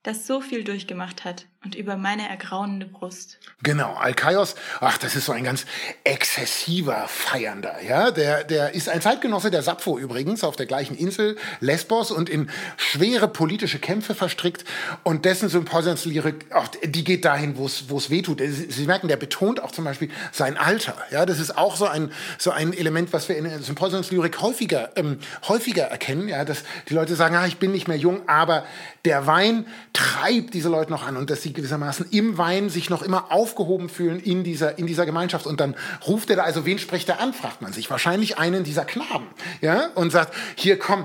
[0.09, 3.37] das so viel durchgemacht hat und über meine ergrauende Brust.
[3.63, 5.67] Genau, Alkaios, ach, das ist so ein ganz
[6.03, 11.37] exzessiver Feiernder, ja, der, der ist ein Zeitgenosse der Sappho übrigens, auf der gleichen Insel,
[11.61, 14.65] Lesbos, und in schwere politische Kämpfe verstrickt
[15.03, 18.41] und dessen Symposionslyrik, ach, die geht dahin, wo es, wo es weh tut.
[18.41, 22.11] Sie merken, der betont auch zum Beispiel sein Alter, ja, das ist auch so ein,
[22.39, 26.95] so ein Element, was wir in der Symposionslyrik häufiger, ähm, häufiger erkennen, ja, dass die
[26.95, 28.65] Leute sagen, ah, ich bin nicht mehr jung, aber
[29.05, 33.03] der Wein treibt diese Leute noch an und dass sie gewissermaßen im Wein sich noch
[33.03, 35.47] immer aufgehoben fühlen in dieser, in dieser Gemeinschaft.
[35.47, 35.75] Und dann
[36.07, 37.90] ruft er da, also wen spricht er an, fragt man sich.
[37.90, 39.27] Wahrscheinlich einen dieser Knaben,
[39.61, 41.05] ja, und sagt, hier komm,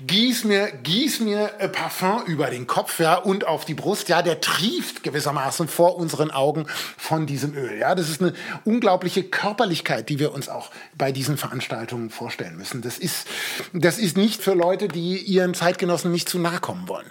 [0.00, 4.22] gieß mir, gieß mir äh, Parfum über den Kopf, ja, und auf die Brust, ja,
[4.22, 7.94] der trieft gewissermaßen vor unseren Augen von diesem Öl, ja.
[7.94, 8.32] Das ist eine
[8.64, 12.82] unglaubliche Körperlichkeit, die wir uns auch bei diesen Veranstaltungen vorstellen müssen.
[12.82, 13.26] Das ist,
[13.72, 17.10] das ist nicht für Leute, die ihren Zeitgenossen nicht zu nahe kommen wollen.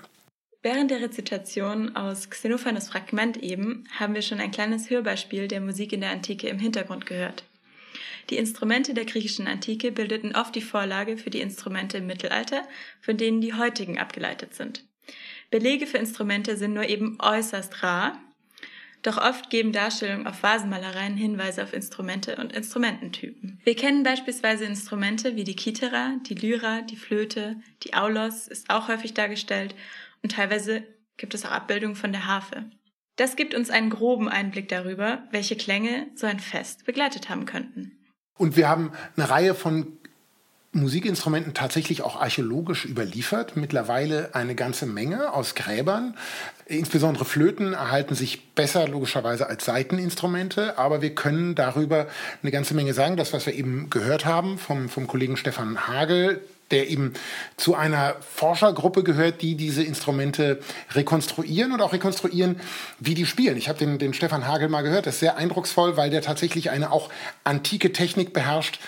[0.64, 5.94] Während der Rezitation aus Xenophanes Fragment eben haben wir schon ein kleines Hörbeispiel der Musik
[5.94, 7.44] in der Antike im Hintergrund gehört.
[8.30, 12.64] Die Instrumente der griechischen Antike bildeten oft die Vorlage für die Instrumente im Mittelalter,
[13.00, 14.84] von denen die heutigen abgeleitet sind.
[15.50, 18.20] Belege für Instrumente sind nur eben äußerst rar,
[19.04, 23.62] doch oft geben Darstellungen auf Vasenmalereien Hinweise auf Instrumente und Instrumententypen.
[23.64, 28.90] Wir kennen beispielsweise Instrumente wie die Kithera, die Lyra, die Flöte, die Aulos ist auch
[28.90, 29.76] häufig dargestellt
[30.28, 30.84] und teilweise
[31.16, 32.66] gibt es auch Abbildungen von der Harfe.
[33.16, 37.94] Das gibt uns einen groben Einblick darüber, welche Klänge so ein Fest begleitet haben könnten.
[38.38, 39.88] Und wir haben eine Reihe von
[40.74, 43.56] Musikinstrumenten tatsächlich auch archäologisch überliefert.
[43.56, 46.18] Mittlerweile eine ganze Menge aus Gräbern.
[46.66, 52.08] Insbesondere Flöten erhalten sich besser logischerweise als Saiteninstrumente, aber wir können darüber
[52.44, 53.16] eine ganze Menge sagen.
[53.16, 57.14] Das, was wir eben gehört haben vom, vom Kollegen Stefan Hagel, der eben
[57.56, 60.60] zu einer Forschergruppe gehört, die diese Instrumente
[60.92, 62.60] rekonstruieren und auch rekonstruieren,
[63.00, 63.58] wie die spielen.
[63.58, 66.70] Ich habe den, den Stefan Hagel mal gehört, das ist sehr eindrucksvoll, weil der tatsächlich
[66.70, 67.10] eine auch
[67.44, 68.80] antike Technik beherrscht,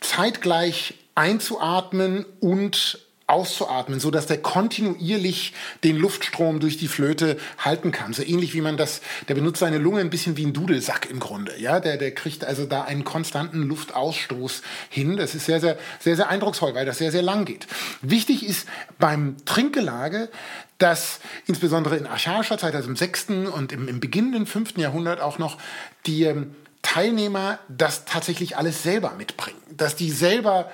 [0.00, 8.12] zeitgleich einzuatmen und auszuatmen, so dass der kontinuierlich den Luftstrom durch die Flöte halten kann.
[8.12, 11.20] So ähnlich wie man das, der benutzt seine Lunge ein bisschen wie ein Dudelsack im
[11.20, 11.58] Grunde.
[11.58, 15.16] Ja, der, der kriegt also da einen konstanten Luftausstoß hin.
[15.16, 17.66] Das ist sehr, sehr, sehr, sehr eindrucksvoll, weil das sehr, sehr lang geht.
[18.02, 20.28] Wichtig ist beim Trinkgelage,
[20.76, 23.28] dass insbesondere in archaischer Zeit, also im 6.
[23.54, 24.76] und im, im beginnenden 5.
[24.76, 25.56] Jahrhundert auch noch,
[26.04, 29.58] die ähm, Teilnehmer das tatsächlich alles selber mitbringen.
[29.70, 30.70] Dass die selber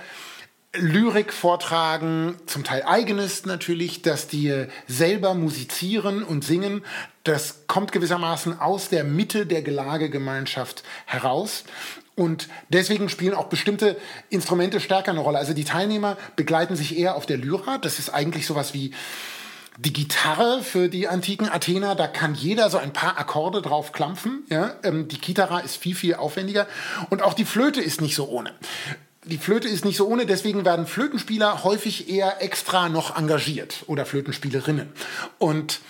[0.73, 6.85] Lyrik vortragen, zum Teil eigenes natürlich, dass die selber musizieren und singen.
[7.25, 11.65] Das kommt gewissermaßen aus der Mitte der Gelagegemeinschaft heraus.
[12.15, 13.97] Und deswegen spielen auch bestimmte
[14.29, 15.39] Instrumente stärker eine Rolle.
[15.39, 17.79] Also die Teilnehmer begleiten sich eher auf der Lyra.
[17.79, 18.93] Das ist eigentlich sowas wie
[19.77, 24.45] die Gitarre für die antiken Athener, da kann jeder so ein paar Akkorde drauf klampfen.
[24.51, 24.75] Ja?
[24.83, 26.67] Ähm, die Gitarre ist viel, viel aufwendiger.
[27.09, 28.53] Und auch die Flöte ist nicht so ohne
[29.31, 34.05] die Flöte ist nicht so ohne, deswegen werden Flötenspieler häufig eher extra noch engagiert oder
[34.05, 34.93] Flötenspielerinnen.
[35.39, 35.81] Und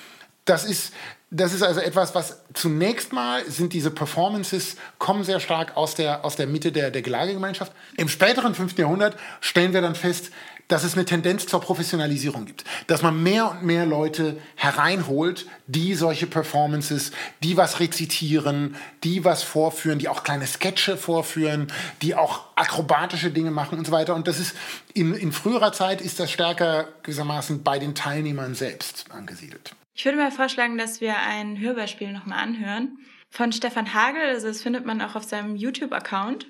[0.45, 0.93] das ist,
[1.31, 6.25] das ist also etwas, was zunächst mal sind diese Performances, kommen sehr stark aus der,
[6.25, 7.73] aus der Mitte der, der Gelagegemeinschaft.
[7.97, 8.77] Im späteren 5.
[8.79, 10.31] Jahrhundert stellen wir dann fest,
[10.73, 12.65] dass es eine Tendenz zur Professionalisierung gibt.
[12.87, 19.43] Dass man mehr und mehr Leute hereinholt, die solche Performances, die was rezitieren, die was
[19.43, 21.69] vorführen, die auch kleine Sketche vorführen,
[22.03, 24.15] die auch akrobatische Dinge machen und so weiter.
[24.15, 24.55] Und das ist
[24.95, 29.75] in, in früherer Zeit ist das stärker gewissermaßen bei den Teilnehmern selbst angesiedelt.
[29.95, 34.23] Ich würde mal vorschlagen, dass wir ein Hörbeispiel nochmal anhören von Stefan Hagel.
[34.23, 36.47] Also das findet man auch auf seinem YouTube-Account.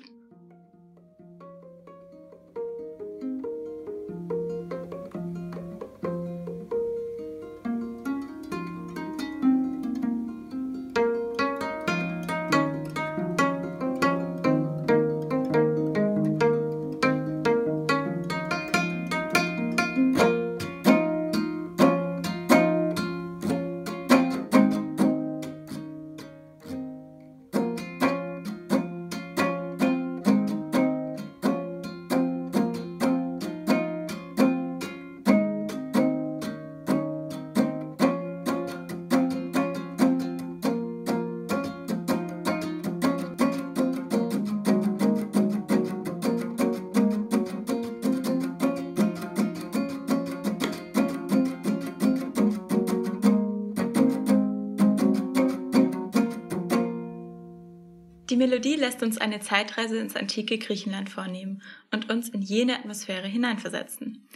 [58.81, 64.27] Lässt uns eine Zeitreise ins antike Griechenland vornehmen und uns in jene Atmosphäre hineinversetzen.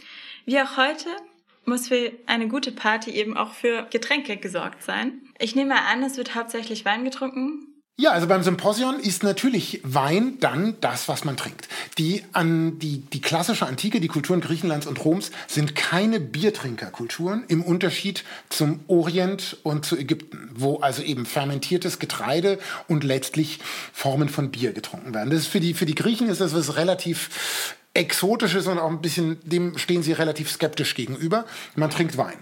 [0.46, 1.10] Wie auch heute
[1.66, 5.20] muss für eine gute Party eben auch für Getränke gesorgt sein.
[5.38, 10.38] Ich nehme an, es wird hauptsächlich Wein getrunken, ja, also beim Symposion ist natürlich Wein
[10.38, 11.66] dann das, was man trinkt.
[11.96, 17.62] Die, an, die, die klassische Antike, die Kulturen Griechenlands und Roms sind keine Biertrinkerkulturen im
[17.62, 23.60] Unterschied zum Orient und zu Ägypten, wo also eben fermentiertes Getreide und letztlich
[23.94, 25.30] Formen von Bier getrunken werden.
[25.30, 29.00] Das ist für die, für die Griechen ist das was relativ Exotisches und auch ein
[29.00, 31.46] bisschen, dem stehen sie relativ skeptisch gegenüber.
[31.76, 32.36] Man trinkt Wein.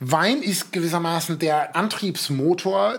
[0.00, 2.98] Wein ist gewissermaßen der Antriebsmotor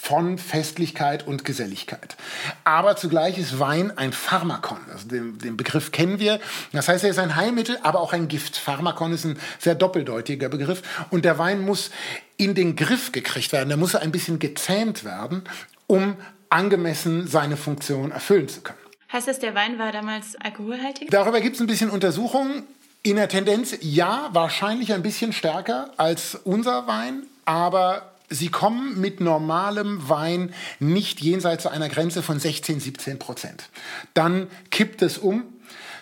[0.00, 2.16] von Festlichkeit und Geselligkeit.
[2.64, 4.78] Aber zugleich ist Wein ein Pharmakon.
[4.90, 6.40] Also den, den, Begriff kennen wir.
[6.72, 8.56] Das heißt, er ist ein Heilmittel, aber auch ein Gift.
[8.56, 10.82] Pharmakon ist ein sehr doppeldeutiger Begriff.
[11.10, 11.90] Und der Wein muss
[12.36, 13.68] in den Griff gekriegt werden.
[13.68, 15.42] Der muss ein bisschen gezähmt werden,
[15.86, 16.16] um
[16.48, 18.78] angemessen seine Funktion erfüllen zu können.
[19.12, 21.10] Heißt das, der Wein war damals alkoholhaltig?
[21.10, 22.62] Darüber gibt es ein bisschen Untersuchungen.
[23.02, 29.20] In der Tendenz ja, wahrscheinlich ein bisschen stärker als unser Wein, aber Sie kommen mit
[29.20, 33.70] normalem Wein nicht jenseits einer Grenze von 16, 17 Prozent.
[34.14, 35.44] Dann kippt es um,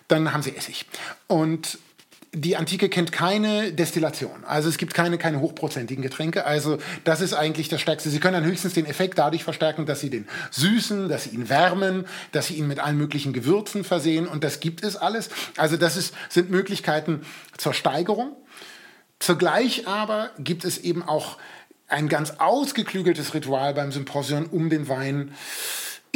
[0.08, 0.86] dann haben Sie Essig.
[1.28, 1.78] Und
[2.38, 4.44] die Antike kennt keine Destillation.
[4.44, 6.44] Also es gibt keine, keine hochprozentigen Getränke.
[6.44, 8.10] Also das ist eigentlich das Stärkste.
[8.10, 11.48] Sie können dann höchstens den Effekt dadurch verstärken, dass Sie den süßen, dass Sie ihn
[11.48, 14.26] wärmen, dass Sie ihn mit allen möglichen Gewürzen versehen.
[14.26, 15.30] Und das gibt es alles.
[15.56, 17.22] Also das ist, sind Möglichkeiten
[17.56, 18.36] zur Steigerung.
[19.18, 21.38] Zugleich aber gibt es eben auch
[21.88, 25.34] ein ganz ausgeklügeltes Ritual beim Symposion, um den Wein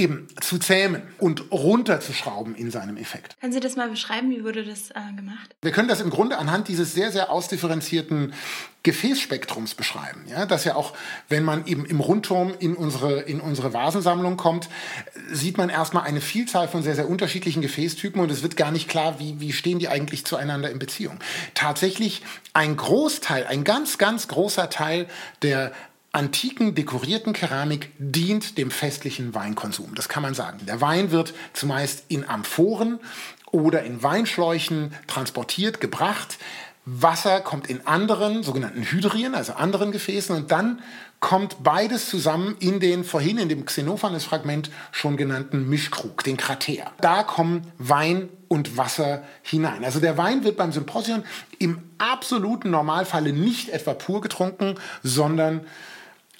[0.00, 3.36] eben zu zähmen und runterzuschrauben in seinem Effekt.
[3.40, 4.30] Können Sie das mal beschreiben?
[4.30, 5.54] Wie wurde das äh, gemacht?
[5.62, 8.32] Wir können das im Grunde anhand dieses sehr, sehr ausdifferenzierten
[8.82, 10.24] Gefäßspektrums beschreiben.
[10.26, 10.94] Ja, dass ja auch,
[11.28, 14.70] wenn man eben im Rundturm in unsere, in unsere Vasensammlung kommt,
[15.30, 18.88] sieht man erstmal eine Vielzahl von sehr, sehr unterschiedlichen Gefäßtypen und es wird gar nicht
[18.88, 21.18] klar, wie, wie stehen die eigentlich zueinander in Beziehung.
[21.52, 22.22] Tatsächlich
[22.54, 25.06] ein Großteil, ein ganz, ganz großer Teil
[25.42, 25.72] der
[26.12, 29.94] antiken dekorierten Keramik dient dem festlichen Weinkonsum.
[29.94, 30.58] Das kann man sagen.
[30.66, 32.98] Der Wein wird zumeist in Amphoren
[33.52, 36.38] oder in Weinschläuchen transportiert, gebracht.
[36.84, 40.80] Wasser kommt in anderen, sogenannten Hydrien, also anderen Gefäßen, und dann
[41.20, 46.90] kommt beides zusammen in den vorhin in dem Xenophanes-Fragment schon genannten Mischkrug, den Krater.
[47.00, 49.84] Da kommen Wein und Wasser hinein.
[49.84, 51.22] Also der Wein wird beim Symposion
[51.58, 55.60] im absoluten Normalfalle nicht etwa pur getrunken, sondern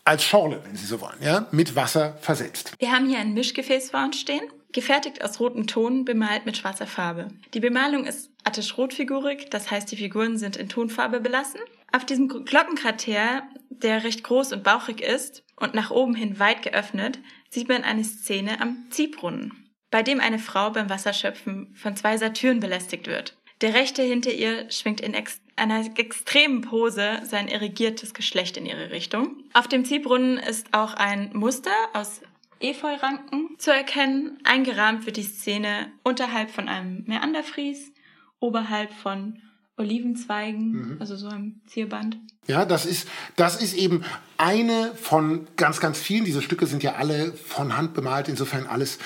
[0.05, 2.75] als Schorle, wenn Sie so wollen, ja, mit Wasser versetzt.
[2.79, 6.87] Wir haben hier ein Mischgefäß vor uns stehen, gefertigt aus rotem Ton, bemalt mit schwarzer
[6.87, 7.29] Farbe.
[7.55, 11.61] Die Bemalung ist attisch-rotfigurig, das heißt, die Figuren sind in Tonfarbe belassen.
[11.93, 17.19] Auf diesem Glockenkrater, der recht groß und bauchig ist und nach oben hin weit geöffnet,
[17.51, 22.61] sieht man eine Szene am Ziehbrunnen, bei dem eine Frau beim Wasserschöpfen von zwei Satyren
[22.61, 23.37] belästigt wird.
[23.61, 28.91] Der rechte hinter ihr schwingt in ex einer extremen Pose sein irrigiertes Geschlecht in ihre
[28.91, 29.37] Richtung.
[29.53, 32.23] Auf dem Ziehbrunnen ist auch ein Muster aus
[32.61, 34.39] Efeuranken zu erkennen.
[34.45, 37.93] Eingerahmt wird die Szene unterhalb von einem Meanderfries,
[38.39, 39.43] oberhalb von
[39.77, 40.97] Olivenzweigen, mhm.
[40.99, 42.19] also so einem Zierband.
[42.47, 44.03] Ja, das ist, das ist eben
[44.39, 46.25] eine von ganz, ganz vielen.
[46.25, 48.99] Diese Stücke sind ja alle von Hand bemalt, insofern alles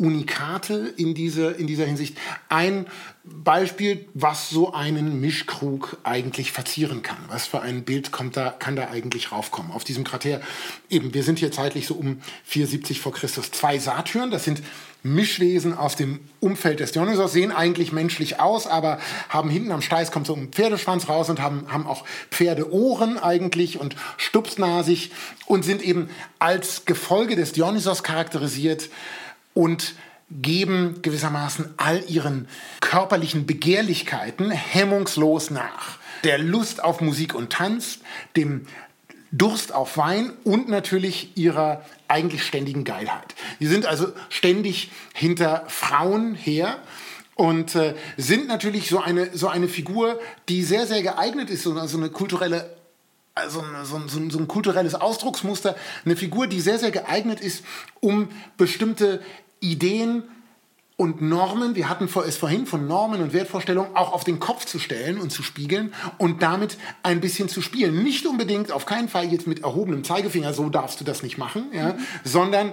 [0.00, 2.16] Unikate in, diese, in dieser Hinsicht.
[2.48, 2.86] Ein
[3.22, 7.18] Beispiel, was so einen Mischkrug eigentlich verzieren kann.
[7.28, 9.70] Was für ein Bild kommt da, kann da eigentlich raufkommen?
[9.72, 10.40] Auf diesem Krater,
[10.88, 13.50] eben, wir sind hier zeitlich so um 470 vor Christus.
[13.50, 14.62] Zwei Satyren, das sind
[15.02, 20.12] Mischwesen aus dem Umfeld des Dionysos, sehen eigentlich menschlich aus, aber haben hinten am Steiß
[20.12, 25.10] kommt so ein Pferdeschwanz raus und haben, haben auch Pferdeohren eigentlich und stupsnasig
[25.46, 26.08] und sind eben
[26.38, 28.88] als Gefolge des Dionysos charakterisiert
[29.54, 29.94] und
[30.30, 32.46] geben gewissermaßen all ihren
[32.80, 35.98] körperlichen Begehrlichkeiten hemmungslos nach.
[36.24, 38.00] Der Lust auf Musik und Tanz,
[38.36, 38.66] dem
[39.32, 43.34] Durst auf Wein und natürlich ihrer eigentlich ständigen Geilheit.
[43.60, 46.78] Die sind also ständig hinter Frauen her
[47.36, 51.86] und äh, sind natürlich so eine, so eine Figur, die sehr, sehr geeignet ist, so,
[51.86, 52.76] so eine kulturelle
[53.40, 57.64] also so, so, so, ein kulturelles Ausdrucksmuster, eine Figur, die sehr, sehr geeignet ist,
[58.00, 59.20] um bestimmte
[59.60, 60.24] Ideen
[61.00, 64.78] und Normen, wir hatten es vorhin von Normen und Wertvorstellungen, auch auf den Kopf zu
[64.78, 68.02] stellen und zu spiegeln und damit ein bisschen zu spielen.
[68.02, 71.68] Nicht unbedingt, auf keinen Fall jetzt mit erhobenem Zeigefinger, so darfst du das nicht machen,
[71.72, 72.06] ja, mhm.
[72.22, 72.72] sondern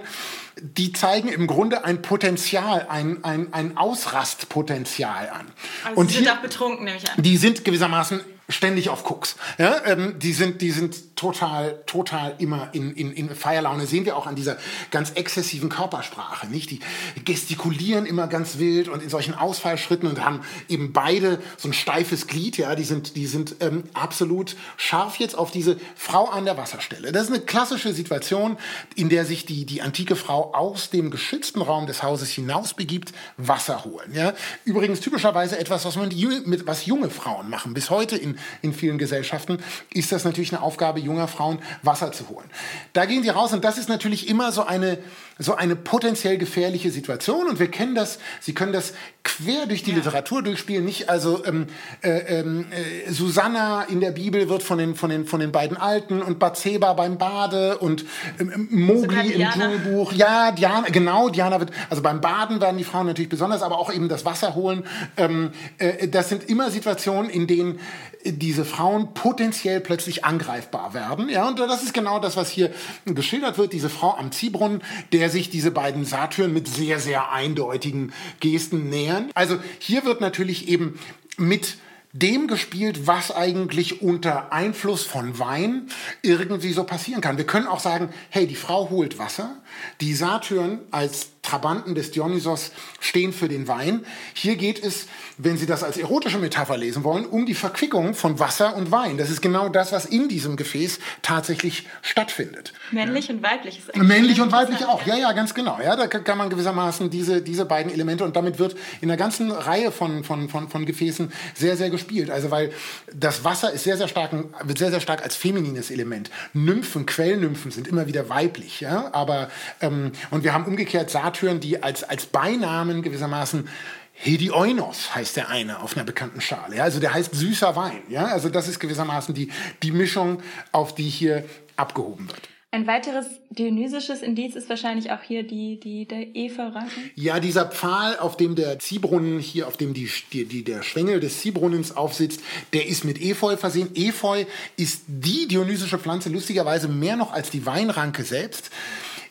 [0.60, 5.46] die zeigen im Grunde ein Potenzial, ein, ein, ein Ausrastpotenzial an.
[5.84, 7.22] Also und die sind hier, auch betrunken, nehme ich an.
[7.22, 9.36] Die sind gewissermaßen ständig auf Koks.
[9.58, 13.86] Ja, ähm, die sind, die sind total, total immer in, in, in Feierlaune.
[13.86, 14.56] Sehen wir auch an dieser
[14.90, 16.70] ganz exzessiven Körpersprache, nicht?
[16.70, 16.80] Die
[17.24, 22.26] gestikulieren immer ganz wild und in solchen Ausfallschritten und haben eben beide so ein steifes
[22.26, 22.74] Glied, ja.
[22.74, 27.12] Die sind, die sind ähm, absolut scharf jetzt auf diese Frau an der Wasserstelle.
[27.12, 28.56] Das ist eine klassische Situation,
[28.94, 33.12] in der sich die, die antike Frau aus dem geschützten Raum des Hauses hinaus begibt,
[33.36, 34.32] Wasser holen, ja.
[34.64, 36.08] Übrigens typischerweise etwas, was man
[36.46, 37.74] mit, was junge Frauen machen.
[37.74, 39.58] Bis heute in in vielen Gesellschaften,
[39.92, 42.48] ist das natürlich eine Aufgabe junger Frauen, Wasser zu holen.
[42.92, 44.98] Da gehen die raus und das ist natürlich immer so eine,
[45.38, 49.90] so eine potenziell gefährliche Situation und wir kennen das, Sie können das quer durch die
[49.90, 49.96] ja.
[49.96, 51.66] Literatur durchspielen, nicht also ähm,
[52.02, 56.22] äh, äh, Susanna in der Bibel wird von den, von den, von den beiden Alten
[56.22, 58.04] und Bathseba beim Bade und
[58.40, 63.06] ähm, Mowgli im Dschungelbuch, ja, Diana, genau, Diana wird, also beim Baden werden die Frauen
[63.06, 64.84] natürlich besonders, aber auch eben das Wasser holen,
[65.16, 67.78] ähm, äh, das sind immer Situationen, in denen
[68.24, 71.28] diese Frauen potenziell plötzlich angreifbar werden.
[71.28, 72.72] Ja, und das ist genau das, was hier
[73.04, 73.72] geschildert wird.
[73.72, 79.30] Diese Frau am Ziehbrunnen, der sich diese beiden Satyren mit sehr, sehr eindeutigen Gesten nähern.
[79.34, 80.98] Also hier wird natürlich eben
[81.36, 81.76] mit
[82.12, 85.88] dem gespielt, was eigentlich unter Einfluss von Wein
[86.22, 87.36] irgendwie so passieren kann.
[87.36, 89.56] Wir können auch sagen, hey, die Frau holt Wasser,
[90.00, 94.04] die Satyren als Trabanten des Dionysos stehen für den Wein.
[94.34, 95.06] Hier geht es,
[95.38, 99.16] wenn Sie das als erotische Metapher lesen wollen, um die Verquickung von Wasser und Wein.
[99.16, 102.74] Das ist genau das, was in diesem Gefäß tatsächlich stattfindet.
[102.90, 103.34] Männlich ja.
[103.34, 104.08] und weiblich ist eigentlich.
[104.08, 105.78] Männlich und weiblich auch, ja, ja, ganz genau.
[105.82, 109.50] Ja, da kann man gewissermaßen diese, diese beiden Elemente und damit wird in einer ganzen
[109.50, 112.30] Reihe von, von, von, von Gefäßen sehr, sehr gespielt.
[112.30, 112.72] Also, weil
[113.14, 114.32] das Wasser ist sehr, sehr stark,
[114.64, 116.30] wird sehr, sehr stark als feminines Element.
[116.52, 121.60] Nymphen, Quellnymphen sind immer wieder weiblich, ja, aber, ähm, und wir haben umgekehrt Saturn Satyren,
[121.60, 123.68] die als, als Beinamen gewissermaßen
[124.12, 126.76] Hedioinos heißt der eine auf einer bekannten Schale.
[126.76, 126.82] Ja?
[126.82, 128.02] Also der heißt süßer Wein.
[128.08, 128.26] Ja?
[128.26, 129.50] Also das ist gewissermaßen die,
[129.82, 131.44] die Mischung, auf die hier
[131.76, 132.48] abgehoben wird.
[132.70, 137.10] Ein weiteres dionysisches Indiz ist wahrscheinlich auch hier die, die der Efeu-Ranken.
[137.14, 141.18] Ja, dieser Pfahl, auf dem der Ziehbrunnen hier, auf dem die, die, die, der Schwengel
[141.18, 142.42] des Ziehbrunnens aufsitzt,
[142.74, 143.88] der ist mit Efeu versehen.
[143.94, 144.44] Efeu
[144.76, 148.70] ist die dionysische Pflanze, lustigerweise mehr noch als die Weinranke selbst.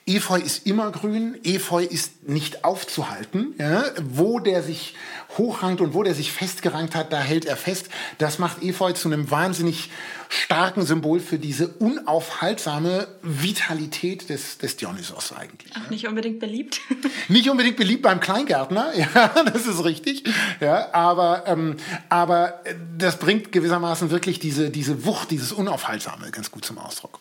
[0.07, 3.53] Efeu ist immer grün, Efeu ist nicht aufzuhalten.
[3.59, 3.83] Ja?
[4.01, 4.95] Wo der sich
[5.37, 7.89] hochrankt und wo der sich festgerankt hat, da hält er fest.
[8.17, 9.89] Das macht Efeu zu einem wahnsinnig
[10.29, 15.75] starken Symbol für diese unaufhaltsame Vitalität des, des Dionysos eigentlich.
[15.75, 16.79] Auch nicht unbedingt beliebt.
[17.27, 20.23] nicht unbedingt beliebt beim Kleingärtner, ja, das ist richtig.
[20.61, 21.75] Ja, aber, ähm,
[22.07, 22.61] aber
[22.97, 27.19] das bringt gewissermaßen wirklich diese, diese Wucht, dieses Unaufhaltsame ganz gut zum Ausdruck.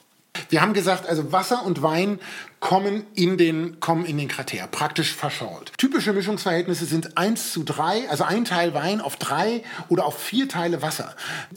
[0.48, 2.18] Wir haben gesagt, also Wasser und Wein
[2.60, 5.72] kommen in den, kommen in den Krater, praktisch verschault.
[5.78, 10.48] Typische Mischungsverhältnisse sind 1 zu 3, also ein Teil Wein auf drei oder auf vier
[10.48, 11.14] Teile Wasser.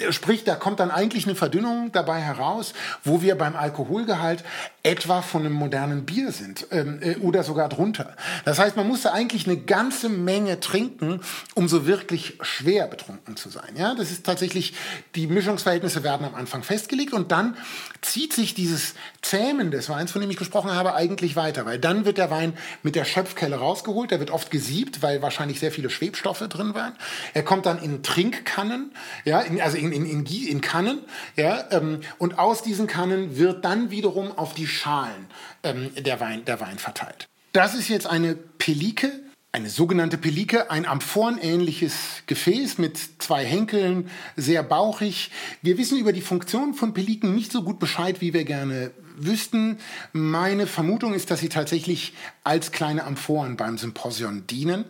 [0.09, 4.43] Sprich, da kommt dann eigentlich eine Verdünnung dabei heraus, wo wir beim Alkoholgehalt
[4.83, 8.15] etwa von einem modernen Bier sind ähm, äh, oder sogar drunter.
[8.45, 11.21] Das heißt, man musste eigentlich eine ganze Menge trinken,
[11.53, 13.75] um so wirklich schwer betrunken zu sein.
[13.75, 14.73] Ja, das ist tatsächlich,
[15.15, 17.57] die Mischungsverhältnisse werden am Anfang festgelegt und dann
[18.01, 22.03] zieht sich dieses Zähmen des Weins, von dem ich gesprochen habe, eigentlich weiter, weil dann
[22.03, 25.89] wird der Wein mit der Schöpfkelle rausgeholt, der wird oft gesiebt, weil wahrscheinlich sehr viele
[25.89, 26.93] Schwebstoffe drin waren.
[27.33, 28.91] Er kommt dann in Trinkkannen,
[29.23, 30.99] ja, in, also in, in, in, in Kannen,
[31.37, 35.27] ja, ähm, und aus diesen Kannen wird dann wiederum auf die Schalen
[35.63, 37.27] ähm, der, Wein, der Wein verteilt.
[37.53, 39.11] Das ist jetzt eine Pelike,
[39.51, 45.31] eine sogenannte Pelike, ein amphorenähnliches Gefäß mit zwei Henkeln, sehr bauchig.
[45.61, 48.91] Wir wissen über die Funktion von Peliken nicht so gut Bescheid, wie wir gerne
[49.25, 49.79] wüssten.
[50.13, 52.13] Meine Vermutung ist, dass sie tatsächlich
[52.43, 54.85] als kleine Amphoren beim Symposion dienen.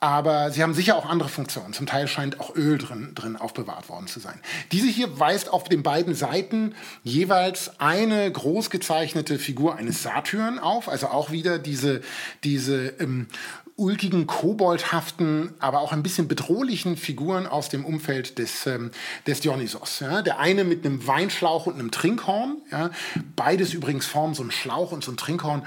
[0.00, 1.72] Aber sie haben sicher auch andere Funktionen.
[1.72, 4.40] Zum Teil scheint auch Öl drin, drin aufbewahrt worden zu sein.
[4.72, 10.88] Diese hier weist auf den beiden Seiten jeweils eine groß gezeichnete Figur eines Satyren auf.
[10.88, 12.02] Also auch wieder diese,
[12.44, 13.28] diese ähm,
[13.76, 18.90] ulkigen, koboldhaften, aber auch ein bisschen bedrohlichen Figuren aus dem Umfeld des, ähm,
[19.26, 20.00] des Dionysos.
[20.00, 20.22] Ja.
[20.22, 22.56] Der eine mit einem Weinschlauch und einem Trinkhorn.
[22.70, 22.90] Ja.
[23.36, 25.62] Beides übrigens formen so ein Schlauch und so ein Trinkhorn,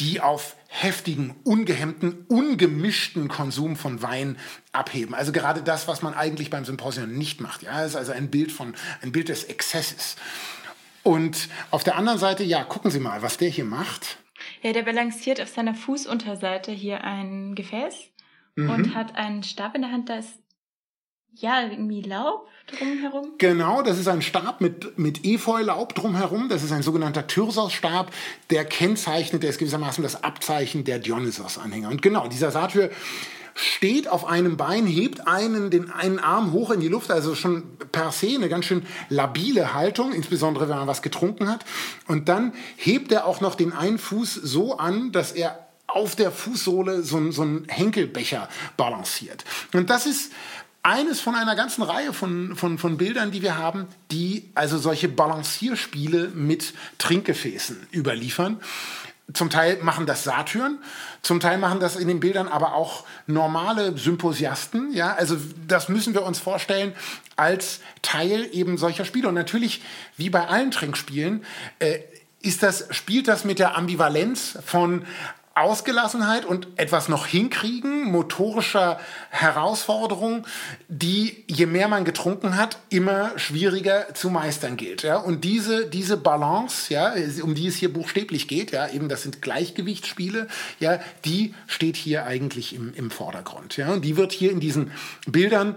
[0.00, 4.38] die auf heftigen, ungehemmten, ungemischten Konsum von Wein
[4.72, 5.14] abheben.
[5.14, 7.62] Also gerade das, was man eigentlich beim Symposium nicht macht.
[7.62, 10.16] Ja, das ist also ein Bild von, ein Bild des Exzesses.
[11.02, 14.18] Und auf der anderen Seite, ja, gucken Sie mal, was der hier macht.
[14.62, 18.10] Ja, der balanciert auf seiner Fußunterseite hier ein Gefäß
[18.54, 18.70] mhm.
[18.70, 20.38] und hat einen Stab in der Hand, da ist
[21.34, 23.34] ja irgendwie Laub drumherum.
[23.38, 26.48] Genau, das ist ein Stab mit, mit Efeu-Laub drumherum.
[26.48, 28.12] Das ist ein sogenannter Tyrsos-Stab,
[28.50, 31.88] der kennzeichnet, der ist gewissermaßen das Abzeichen der Dionysos-Anhänger.
[31.88, 32.90] Und genau, dieser Satyr
[33.54, 37.64] steht auf einem Bein, hebt einen, den einen Arm hoch in die Luft, also schon
[37.92, 41.64] per se eine ganz schön labile Haltung, insbesondere wenn man was getrunken hat.
[42.06, 46.30] Und dann hebt er auch noch den einen Fuß so an, dass er auf der
[46.32, 49.44] Fußsohle so, so einen Henkelbecher balanciert.
[49.74, 50.32] Und das ist
[50.82, 55.08] eines von einer ganzen Reihe von, von, von Bildern, die wir haben, die also solche
[55.08, 58.60] Balancierspiele mit Trinkgefäßen überliefern.
[59.32, 60.78] Zum Teil machen das Satyren,
[61.22, 64.92] zum Teil machen das in den Bildern aber auch normale Symposiasten.
[64.92, 66.92] Ja, also das müssen wir uns vorstellen
[67.36, 69.28] als Teil eben solcher Spiele.
[69.28, 69.82] Und natürlich,
[70.16, 71.44] wie bei allen Trinkspielen,
[71.78, 72.00] äh,
[72.40, 75.06] ist das, spielt das mit der Ambivalenz von
[75.54, 78.98] Ausgelassenheit und etwas noch hinkriegen, motorischer
[79.30, 80.46] Herausforderung,
[80.88, 85.02] die, je mehr man getrunken hat, immer schwieriger zu meistern gilt.
[85.02, 85.16] Ja?
[85.16, 89.42] Und diese, diese Balance, ja, um die es hier buchstäblich geht, ja, eben das sind
[89.42, 90.48] Gleichgewichtsspiele,
[90.80, 93.76] ja, die steht hier eigentlich im, im Vordergrund.
[93.76, 93.92] Ja?
[93.92, 94.92] Und die wird hier in diesen
[95.26, 95.76] Bildern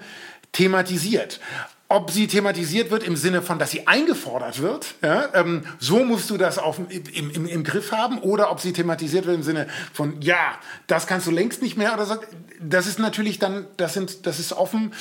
[0.53, 1.39] thematisiert
[1.87, 6.29] ob sie thematisiert wird im Sinne von, dass sie eingefordert wird, ja, ähm, so musst
[6.29, 9.67] du das auf, im, im, im Griff haben, oder ob sie thematisiert wird im Sinne
[9.93, 10.57] von, ja,
[10.87, 12.15] das kannst du längst nicht mehr, oder so,
[12.59, 14.93] das ist natürlich dann, das, sind, das ist offen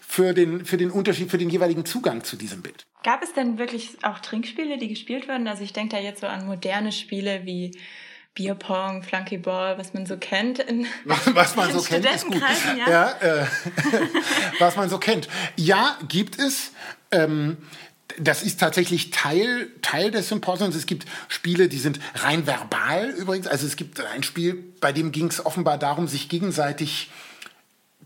[0.00, 2.84] für den, für den Unterschied, für den jeweiligen Zugang zu diesem Bild.
[3.04, 5.46] Gab es denn wirklich auch Trinkspiele, die gespielt wurden?
[5.48, 7.72] Also ich denke da jetzt so an moderne Spiele wie
[8.34, 10.58] Bierpong, Flunkyball, was man so kennt.
[10.58, 12.42] In, was man so kennt, ist gut.
[12.78, 12.88] Ja.
[12.88, 13.46] ja äh,
[14.58, 15.28] was man so kennt.
[15.56, 16.72] Ja, gibt es.
[17.10, 17.58] Ähm,
[18.18, 20.74] das ist tatsächlich Teil, Teil des Symposiums.
[20.74, 23.46] Es gibt Spiele, die sind rein verbal übrigens.
[23.46, 27.10] Also es gibt ein Spiel, bei dem ging es offenbar darum, sich gegenseitig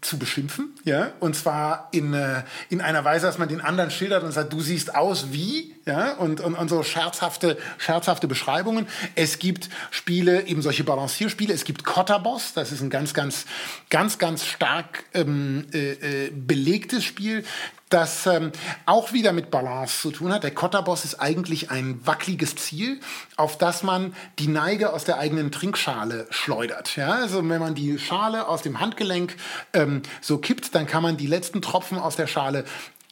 [0.00, 4.24] zu beschimpfen, ja, und zwar in, äh, in einer Weise, dass man den anderen schildert
[4.24, 8.88] und sagt, du siehst aus wie, ja, und, und, und so scherzhafte, scherzhafte Beschreibungen.
[9.14, 13.46] Es gibt Spiele, eben solche Balancierspiele, es gibt Kotterboss, das ist ein ganz, ganz,
[13.88, 17.44] ganz, ganz stark ähm, äh, äh belegtes Spiel
[17.88, 18.50] das ähm,
[18.84, 20.42] auch wieder mit Balance zu tun hat.
[20.42, 23.00] Der Kotterboss ist eigentlich ein wackeliges Ziel,
[23.36, 26.96] auf das man die Neige aus der eigenen Trinkschale schleudert.
[26.96, 29.36] Ja, also wenn man die Schale aus dem Handgelenk
[29.72, 32.64] ähm, so kippt, dann kann man die letzten Tropfen aus der Schale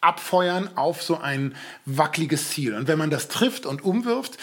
[0.05, 1.55] abfeuern auf so ein
[1.87, 2.75] wackeliges Ziel.
[2.75, 4.39] Und wenn man das trifft und umwirft,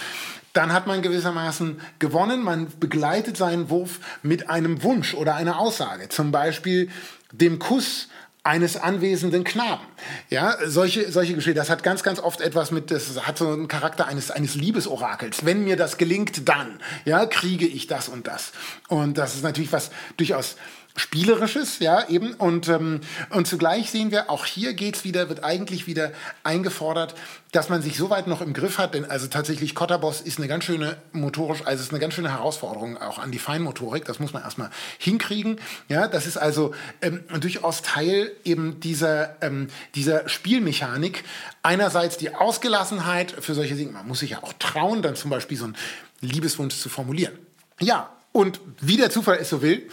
[0.53, 2.43] dann hat man gewissermaßen gewonnen.
[2.43, 6.09] Man begleitet seinen Wurf mit einem Wunsch oder einer Aussage.
[6.09, 6.89] Zum Beispiel
[7.31, 8.09] dem Kuss
[8.43, 9.85] eines anwesenden Knaben.
[10.29, 13.67] Ja, solche, solche Geschichten, das hat ganz, ganz oft etwas mit, das hat so einen
[13.67, 15.45] Charakter eines, eines Liebesorakels.
[15.45, 18.51] Wenn mir das gelingt, dann, ja, kriege ich das und das.
[18.87, 20.55] Und das ist natürlich was durchaus
[20.95, 22.33] Spielerisches, ja, eben.
[22.33, 26.11] Und, ähm, und zugleich sehen wir, auch hier geht's wieder, wird eigentlich wieder
[26.43, 27.15] eingefordert,
[27.51, 30.47] dass man sich so weit noch im Griff hat, denn also tatsächlich Kotterboss ist eine
[30.47, 34.33] ganz schöne motorisch, also ist eine ganz schöne Herausforderung auch an die Feinmotorik, das muss
[34.33, 41.23] man erstmal hinkriegen, ja, das ist also ähm, durchaus Teil eben dieser, ähm, dieser Spielmechanik.
[41.63, 45.57] Einerseits die Ausgelassenheit für solche Dinge, man muss sich ja auch trauen, dann zum Beispiel
[45.57, 45.75] so einen
[46.21, 47.37] Liebeswunsch zu formulieren.
[47.79, 49.89] Ja, und wie der Zufall es so will,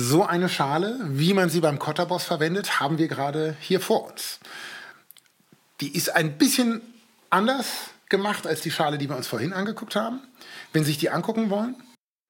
[0.00, 4.38] so eine Schale, wie man sie beim Kotterboss verwendet, haben wir gerade hier vor uns.
[5.80, 6.80] Die ist ein bisschen
[7.30, 10.20] anders gemacht als die Schale, die wir uns vorhin angeguckt haben.
[10.72, 11.74] Wenn Sie sich die angucken wollen.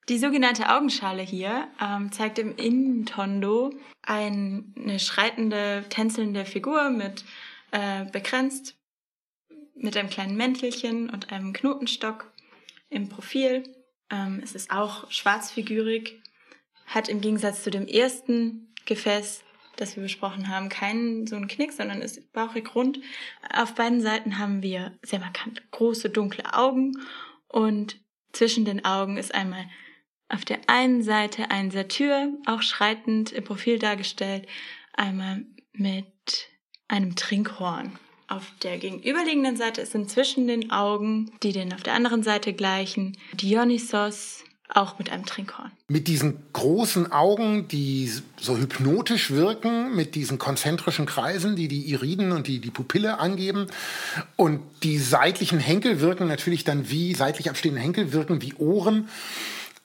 [0.09, 7.27] Die sogenannte Augenschale hier ähm, zeigt im Innentondo eine schreitende, tänzelnde Figur mit
[7.73, 8.77] äh, begrenzt,
[9.75, 12.33] mit einem kleinen Mäntelchen und einem Knotenstock
[12.89, 13.65] im Profil
[14.11, 16.23] Ähm, es ist auch schwarzfigurig,
[16.89, 19.45] hat im Gegensatz zu dem ersten Gefäß,
[19.77, 22.99] das wir besprochen haben, keinen so einen Knick, sondern ist bauchig rund.
[23.55, 26.99] Auf beiden Seiten haben wir sehr markant große dunkle Augen
[27.47, 28.01] und
[28.33, 29.65] zwischen den Augen ist einmal
[30.29, 34.47] auf der einen Seite ein Satyr, auch schreitend im Profil dargestellt,
[34.93, 36.49] einmal mit
[36.89, 37.99] einem Trinkhorn.
[38.27, 43.17] Auf der gegenüberliegenden Seite sind zwischen den Augen, die den auf der anderen Seite gleichen,
[43.33, 45.71] Dionysos, auch mit einem Trinkhorn.
[45.89, 52.33] Mit diesen großen Augen, die so hypnotisch wirken, mit diesen konzentrischen Kreisen, die die Iriden
[52.33, 53.67] und die, die Pupille angeben.
[54.37, 59.09] Und die seitlichen Henkel wirken natürlich dann wie, seitlich abstehende Henkel wirken wie Ohren.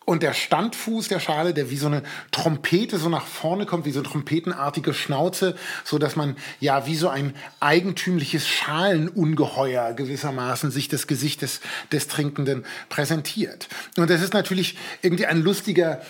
[0.06, 3.92] Und der Standfuß der Schale, der wie so eine Trompete so nach vorne kommt, wie
[3.92, 10.90] so eine trompetenartige Schnauze, so dass man ja wie so ein eigentümliches Schalenungeheuer gewissermaßen sich
[10.90, 13.70] das Gesicht des, des Trinkenden präsentiert.
[13.98, 16.02] Und das ist natürlich irgendwie ein lustiger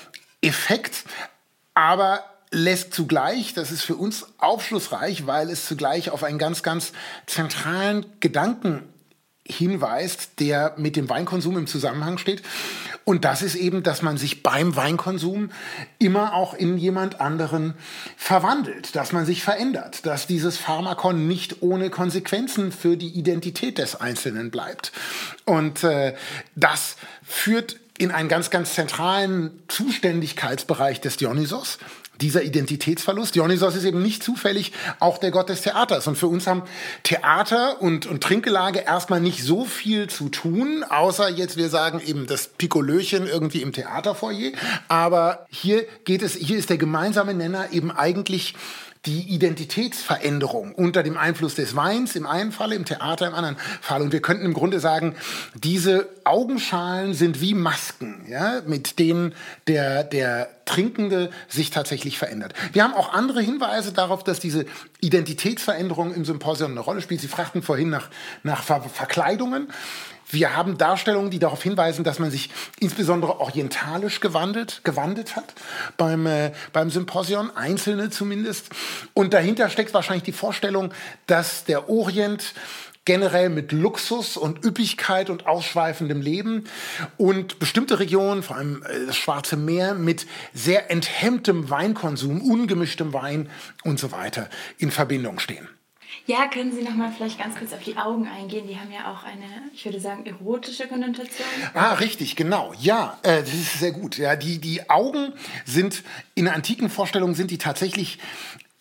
[0.42, 1.04] Effekt,
[1.74, 6.94] aber lässt zugleich, das ist für uns aufschlussreich, weil es zugleich auf einen ganz, ganz
[7.26, 8.84] zentralen Gedanken
[9.46, 12.42] hinweist, der mit dem Weinkonsum im Zusammenhang steht.
[13.06, 15.50] Und das ist eben, dass man sich beim Weinkonsum
[16.00, 17.74] immer auch in jemand anderen
[18.16, 24.00] verwandelt, dass man sich verändert, dass dieses Pharmakon nicht ohne Konsequenzen für die Identität des
[24.00, 24.94] Einzelnen bleibt.
[25.44, 26.16] Und äh,
[26.56, 31.78] das führt in einen ganz, ganz zentralen Zuständigkeitsbereich des Dionysos,
[32.24, 33.36] dieser Identitätsverlust.
[33.36, 36.08] Dionysos ist eben nicht zufällig auch der Gott des Theaters.
[36.08, 36.64] Und für uns haben
[37.04, 42.26] Theater und, und Trinkgelage erstmal nicht so viel zu tun, außer jetzt wir sagen eben
[42.26, 44.52] das Pikolöchen irgendwie im Theaterfoyer.
[44.88, 48.56] Aber hier geht es, hier ist der gemeinsame Nenner eben eigentlich
[49.06, 54.02] die Identitätsveränderung unter dem Einfluss des Weins im einen Fall, im Theater im anderen Fall.
[54.02, 55.16] Und wir könnten im Grunde sagen,
[55.56, 59.36] diese Augenschalen sind wie Masken, ja, mit denen
[59.68, 62.54] der, der Trinkende sich tatsächlich verändert.
[62.72, 64.66] Wir haben auch andere Hinweise darauf, dass diese
[65.02, 67.20] Identitätsveränderung im Symposium eine Rolle spielt.
[67.20, 68.10] Sie fragten vorhin nach,
[68.44, 69.68] nach Ver Verkleidungen.
[70.34, 75.54] Wir haben Darstellungen, die darauf hinweisen, dass man sich insbesondere orientalisch gewandelt, gewandelt hat
[75.96, 78.70] beim, äh, beim Symposion, einzelne zumindest.
[79.14, 80.92] Und dahinter steckt wahrscheinlich die Vorstellung,
[81.28, 82.54] dass der Orient
[83.06, 86.64] generell mit Luxus und Üppigkeit und ausschweifendem Leben
[87.18, 93.50] und bestimmte Regionen, vor allem äh, das Schwarze Meer, mit sehr enthemmtem Weinkonsum, ungemischtem Wein
[93.84, 95.68] und so weiter in Verbindung stehen.
[96.26, 98.66] Ja, können Sie noch mal vielleicht ganz kurz auf die Augen eingehen?
[98.66, 101.48] Die haben ja auch eine, ich würde sagen, erotische Konnotation.
[101.74, 102.74] Ah, richtig, genau.
[102.80, 104.18] Ja, äh, das ist sehr gut.
[104.18, 105.34] Ja, die, die Augen
[105.66, 106.02] sind
[106.34, 108.20] in der antiken Vorstellung sind die tatsächlich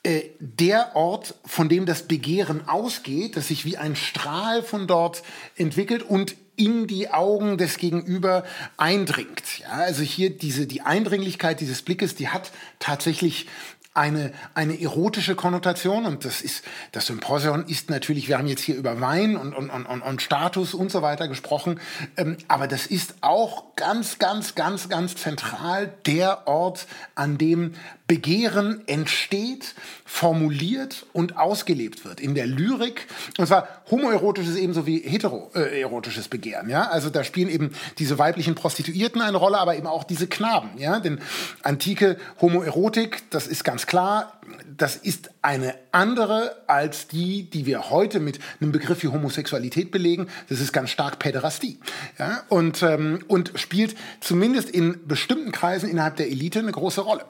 [0.05, 5.24] äh, der Ort, von dem das Begehren ausgeht, das sich wie ein Strahl von dort
[5.57, 8.45] entwickelt und in die Augen des Gegenüber
[8.76, 9.61] eindringt.
[9.61, 13.47] Ja, also hier diese, die Eindringlichkeit dieses Blickes, die hat tatsächlich
[13.95, 18.76] eine, eine erotische Konnotation und das ist, das Symposion ist natürlich, wir haben jetzt hier
[18.76, 21.78] über Wein und, und, und, und Status und so weiter gesprochen,
[22.16, 27.74] ähm, aber das ist auch ganz, ganz, ganz, ganz zentral der Ort, an dem
[28.13, 32.21] Begehren entsteht, formuliert und ausgelebt wird.
[32.21, 33.07] In der Lyrik,
[33.39, 36.69] und zwar homoerotisches ebenso wie heteroerotisches Begehren.
[36.69, 36.91] Ja?
[36.91, 40.77] Also da spielen eben diese weiblichen Prostituierten eine Rolle, aber eben auch diese Knaben.
[40.77, 41.01] Ja?
[41.01, 41.21] Denn
[41.63, 44.39] antike Homoerotik, das ist ganz klar,
[44.77, 50.26] das ist eine andere als die, die wir heute mit einem Begriff wie Homosexualität belegen.
[50.49, 51.78] Das ist ganz stark Päderastie.
[52.18, 52.43] Ja?
[52.49, 57.24] Und, ähm, und spielt zumindest in bestimmten Kreisen innerhalb der Elite eine große Rolle.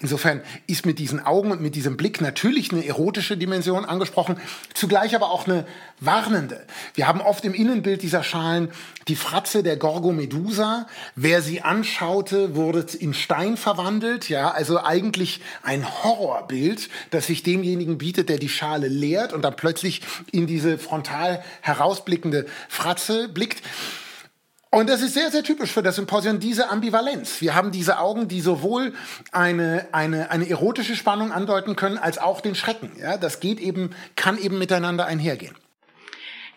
[0.00, 4.36] Insofern ist mit diesen Augen und mit diesem Blick natürlich eine erotische Dimension angesprochen,
[4.74, 5.66] zugleich aber auch eine
[6.04, 6.64] warnende.
[6.94, 8.70] Wir haben oft im Innenbild dieser Schalen
[9.08, 10.86] die Fratze der Gorgomedusa.
[11.14, 14.28] Wer sie anschaute, wurde in Stein verwandelt.
[14.28, 19.56] Ja, also eigentlich ein Horrorbild, das sich demjenigen bietet, der die Schale leert und dann
[19.56, 23.62] plötzlich in diese frontal herausblickende Fratze blickt.
[24.74, 27.42] Und das ist sehr, sehr typisch für das Symposium, diese Ambivalenz.
[27.42, 28.94] Wir haben diese Augen, die sowohl
[29.30, 32.90] eine, eine, eine erotische Spannung andeuten können, als auch den Schrecken.
[32.98, 35.54] Ja, das geht eben, kann eben miteinander einhergehen.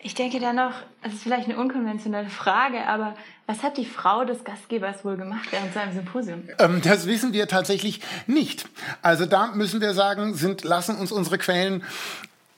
[0.06, 0.70] Ich denke da noch,
[1.02, 5.48] das ist vielleicht eine unkonventionelle Frage, aber was hat die Frau des Gastgebers wohl gemacht
[5.50, 6.48] während seinem Symposium?
[6.60, 8.68] Ähm, das wissen wir tatsächlich nicht.
[9.02, 11.82] Also da müssen wir sagen, sind, lassen uns unsere Quellen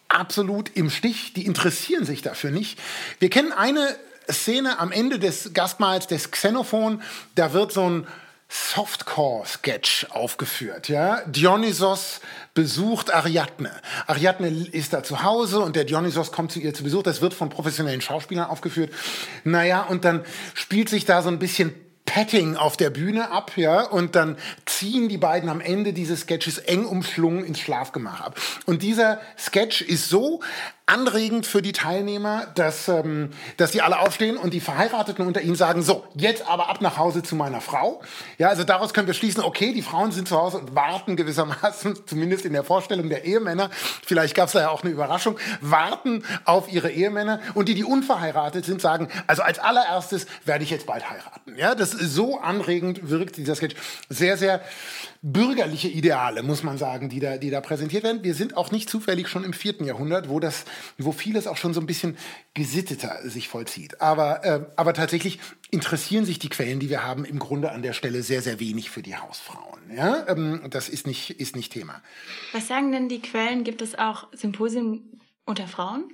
[0.08, 1.32] absolut im Stich.
[1.32, 2.78] Die interessieren sich dafür nicht.
[3.18, 3.96] Wir kennen eine
[4.30, 7.00] Szene am Ende des Gastmahls des Xenophon,
[7.34, 8.06] da wird so ein
[8.48, 10.88] Softcore-Sketch aufgeführt.
[10.88, 11.20] Ja?
[11.26, 12.20] Dionysos
[12.54, 13.70] besucht Ariadne.
[14.06, 17.02] Ariadne ist da zu Hause und der Dionysos kommt zu ihr zu Besuch.
[17.02, 18.92] Das wird von professionellen Schauspielern aufgeführt.
[19.44, 20.24] Naja, und dann
[20.54, 21.74] spielt sich da so ein bisschen
[22.06, 26.56] Petting auf der Bühne ab, ja, und dann ziehen die beiden am Ende dieses Sketches
[26.56, 28.40] eng umschlungen ins Schlafgemach ab.
[28.64, 30.40] Und dieser Sketch ist so
[30.88, 35.54] anregend für die Teilnehmer, dass, ähm, dass die alle aufstehen und die Verheirateten unter ihnen
[35.54, 38.00] sagen, so, jetzt aber ab nach Hause zu meiner Frau.
[38.38, 42.00] Ja, also daraus können wir schließen, okay, die Frauen sind zu Hause und warten gewissermaßen,
[42.06, 43.70] zumindest in der Vorstellung der Ehemänner,
[44.04, 47.84] vielleicht gab es da ja auch eine Überraschung, warten auf ihre Ehemänner und die, die
[47.84, 51.54] unverheiratet sind, sagen, also als allererstes werde ich jetzt bald heiraten.
[51.56, 53.76] Ja, das ist so anregend wirkt dieser Sketch.
[54.08, 54.62] Sehr, sehr
[55.22, 58.22] bürgerliche Ideale, muss man sagen, die da, die da präsentiert werden.
[58.22, 60.64] Wir sind auch nicht zufällig schon im vierten Jahrhundert, wo das,
[60.98, 62.16] wo vieles auch schon so ein bisschen
[62.54, 64.00] gesitteter sich vollzieht.
[64.00, 65.38] Aber, äh, aber tatsächlich
[65.70, 68.90] interessieren sich die Quellen, die wir haben, im Grunde an der Stelle sehr, sehr wenig
[68.90, 69.80] für die Hausfrauen.
[69.94, 70.26] Ja?
[70.28, 72.02] Ähm, das ist nicht, ist nicht Thema.
[72.52, 73.64] Was sagen denn die Quellen?
[73.64, 76.10] Gibt es auch Symposien unter Frauen?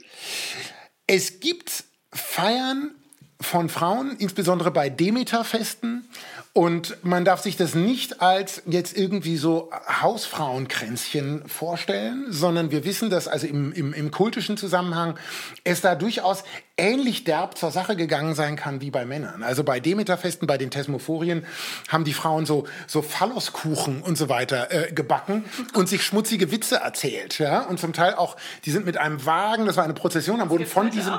[1.07, 2.95] Es gibt Feiern
[3.41, 6.09] von Frauen, insbesondere bei Demeter-Festen.
[6.57, 13.11] Und man darf sich das nicht als jetzt irgendwie so Hausfrauenkränzchen vorstellen, sondern wir wissen,
[13.11, 15.19] dass also im, im, im kultischen Zusammenhang
[15.65, 16.45] es da durchaus
[16.77, 19.45] ähnlich derb zur Sache gegangen sein kann wie bei Männern.
[19.45, 21.47] Also bei Demeterfesten, bei den Thesmophorien
[21.89, 25.45] haben die Frauen so, so Phalloskuchen und so weiter äh, gebacken
[25.75, 27.39] und sich schmutzige Witze erzählt.
[27.39, 27.61] Ja?
[27.63, 30.67] Und zum Teil auch, die sind mit einem Wagen, das war eine Prozession, dann wurden
[30.67, 31.15] von diesem,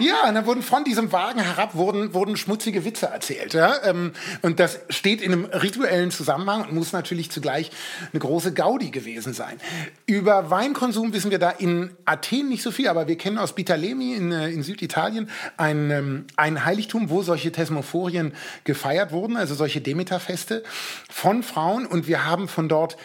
[0.00, 3.52] ja, dann wurden von diesem Wagen herab wurden, wurden schmutzige Witze erzählt.
[3.52, 3.82] Ja?
[3.84, 7.70] Ähm, und das steht in einem rituellen Zusammenhang und muss natürlich zugleich
[8.12, 9.58] eine große Gaudi gewesen sein.
[10.06, 14.14] Über Weinkonsum wissen wir da in Athen nicht so viel, aber wir kennen aus Bitalemi
[14.14, 18.32] in, äh, in Süditalien Italien ein, ähm, ein Heiligtum, wo solche Thesmophorien
[18.64, 20.62] gefeiert wurden, also solche Demeterfeste
[21.10, 21.86] von Frauen.
[21.86, 22.96] Und wir haben von dort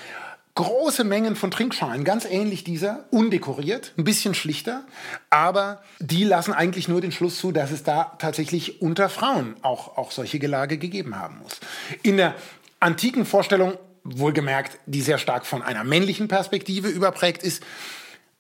[0.59, 4.83] große Mengen von Trinkschalen, ganz ähnlich dieser, undekoriert, ein bisschen schlichter,
[5.29, 9.97] aber die lassen eigentlich nur den Schluss zu, dass es da tatsächlich unter Frauen auch,
[9.97, 11.61] auch solche Gelage gegeben haben muss.
[12.03, 12.35] In der
[12.81, 17.63] antiken Vorstellung, wohlgemerkt, die sehr stark von einer männlichen Perspektive überprägt ist,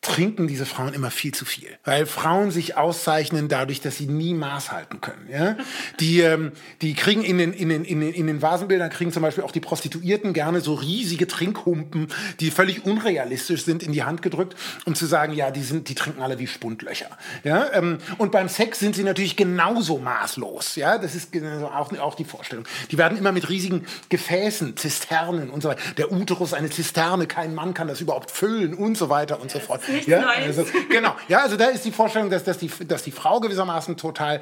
[0.01, 4.33] trinken diese Frauen immer viel zu viel, weil Frauen sich auszeichnen dadurch, dass sie nie
[4.33, 5.27] Maß halten können.
[5.29, 5.57] Ja?
[5.99, 9.23] Die, ähm, die kriegen in den, in, den, in, den, in den Vasenbildern kriegen zum
[9.23, 12.07] Beispiel auch die Prostituierten gerne so riesige Trinkhumpen,
[12.39, 15.95] die völlig unrealistisch sind, in die Hand gedrückt, um zu sagen, ja, die sind, die
[15.95, 17.09] trinken alle wie Spundlöcher.
[17.43, 17.67] Ja?
[17.73, 20.77] Ähm, und beim Sex sind sie natürlich genauso maßlos.
[20.77, 22.65] Ja, das ist auch, auch die Vorstellung.
[22.89, 25.81] Die werden immer mit riesigen Gefäßen, Zisternen und so weiter.
[25.97, 29.59] Der Uterus eine Zisterne, kein Mann kann das überhaupt füllen und so weiter und so
[29.59, 30.57] fort nichts ja, Neues.
[30.57, 33.97] Also, genau, ja, also da ist die Vorstellung, dass, dass, die, dass die Frau gewissermaßen
[33.97, 34.41] total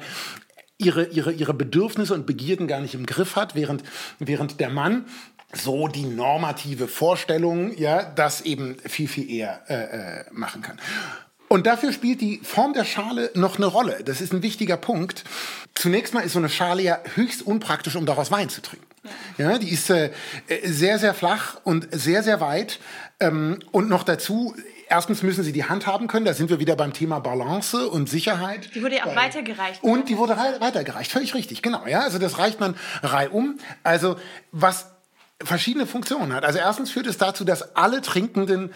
[0.78, 3.82] ihre, ihre, ihre Bedürfnisse und Begierden gar nicht im Griff hat, während,
[4.18, 5.06] während der Mann
[5.52, 10.78] so die normative Vorstellung, ja, das eben viel, viel eher äh, äh, machen kann.
[11.48, 14.04] Und dafür spielt die Form der Schale noch eine Rolle.
[14.04, 15.24] Das ist ein wichtiger Punkt.
[15.74, 18.86] Zunächst mal ist so eine Schale ja höchst unpraktisch, um daraus Wein zu trinken.
[19.38, 20.10] Ja, die ist äh,
[20.64, 22.78] sehr, sehr flach und sehr, sehr weit.
[23.18, 24.54] Ähm, und noch dazu
[24.88, 28.08] erstens müssen sie die Hand haben können, da sind wir wieder beim Thema Balance und
[28.08, 28.74] Sicherheit.
[28.74, 29.82] Die wurde ja auch weitergereicht.
[29.82, 31.86] Und die wurde weitergereicht, völlig richtig, genau.
[31.86, 33.58] Ja, also das reicht man reihum.
[33.82, 34.16] Also
[34.52, 34.86] was
[35.42, 36.44] verschiedene Funktionen hat.
[36.44, 38.72] Also erstens führt es dazu, dass alle Trinkenden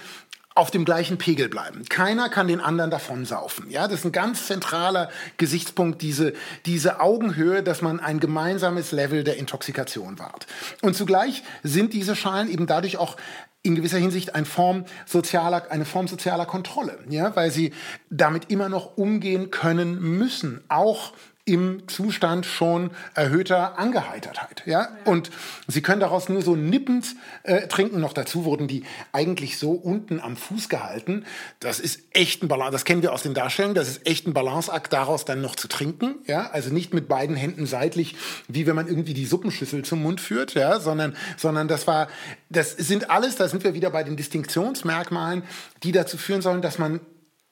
[0.54, 1.84] auf dem gleichen Pegel bleiben.
[1.88, 3.70] Keiner kann den anderen davon saufen.
[3.70, 6.34] Ja, das ist ein ganz zentraler Gesichtspunkt, diese,
[6.66, 10.46] diese Augenhöhe, dass man ein gemeinsames Level der Intoxikation wahrt.
[10.82, 13.16] Und zugleich sind diese Schalen eben dadurch auch
[13.62, 17.72] in gewisser Hinsicht eine Form sozialer, eine Form sozialer Kontrolle, ja, weil sie
[18.10, 21.12] damit immer noch umgehen können müssen, auch
[21.44, 24.62] im Zustand schon erhöhter Angeheitertheit.
[24.64, 24.90] Ja?
[25.04, 25.30] Und
[25.66, 28.00] sie können daraus nur so nippend äh, trinken.
[28.00, 31.24] Noch dazu wurden die eigentlich so unten am Fuß gehalten.
[31.58, 32.72] Das ist echt ein Balance.
[32.72, 33.74] Das kennen wir aus den Darstellungen.
[33.74, 36.16] Das ist echt ein Balanceakt, daraus dann noch zu trinken.
[36.26, 36.50] Ja?
[36.50, 38.14] Also nicht mit beiden Händen seitlich,
[38.46, 40.78] wie wenn man irgendwie die Suppenschüssel zum Mund führt, ja?
[40.78, 42.06] sondern, sondern das war,
[42.50, 45.42] das sind alles, da sind wir wieder bei den Distinktionsmerkmalen,
[45.82, 47.00] die dazu führen sollen, dass man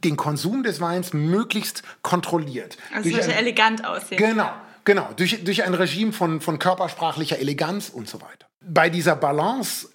[0.05, 2.77] den Konsum des Weins möglichst kontrolliert.
[2.95, 4.19] Also es sollte elegant aussehen.
[4.19, 4.51] Genau,
[4.85, 5.09] genau.
[5.17, 8.47] Durch, durch ein Regime von, von körpersprachlicher Eleganz und so weiter.
[8.61, 9.89] Bei dieser Balance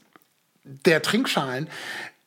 [0.63, 1.69] der Trinkschalen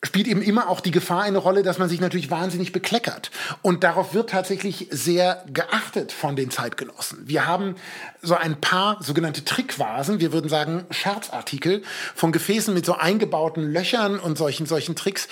[0.04, 3.32] spielt eben immer auch die Gefahr eine Rolle, dass man sich natürlich wahnsinnig bekleckert.
[3.62, 7.26] Und darauf wird tatsächlich sehr geachtet von den Zeitgenossen.
[7.26, 7.74] Wir haben
[8.22, 11.82] so ein paar sogenannte Trickvasen, wir würden sagen Scherzartikel
[12.14, 15.28] von Gefäßen mit so eingebauten Löchern und solchen, solchen Tricks,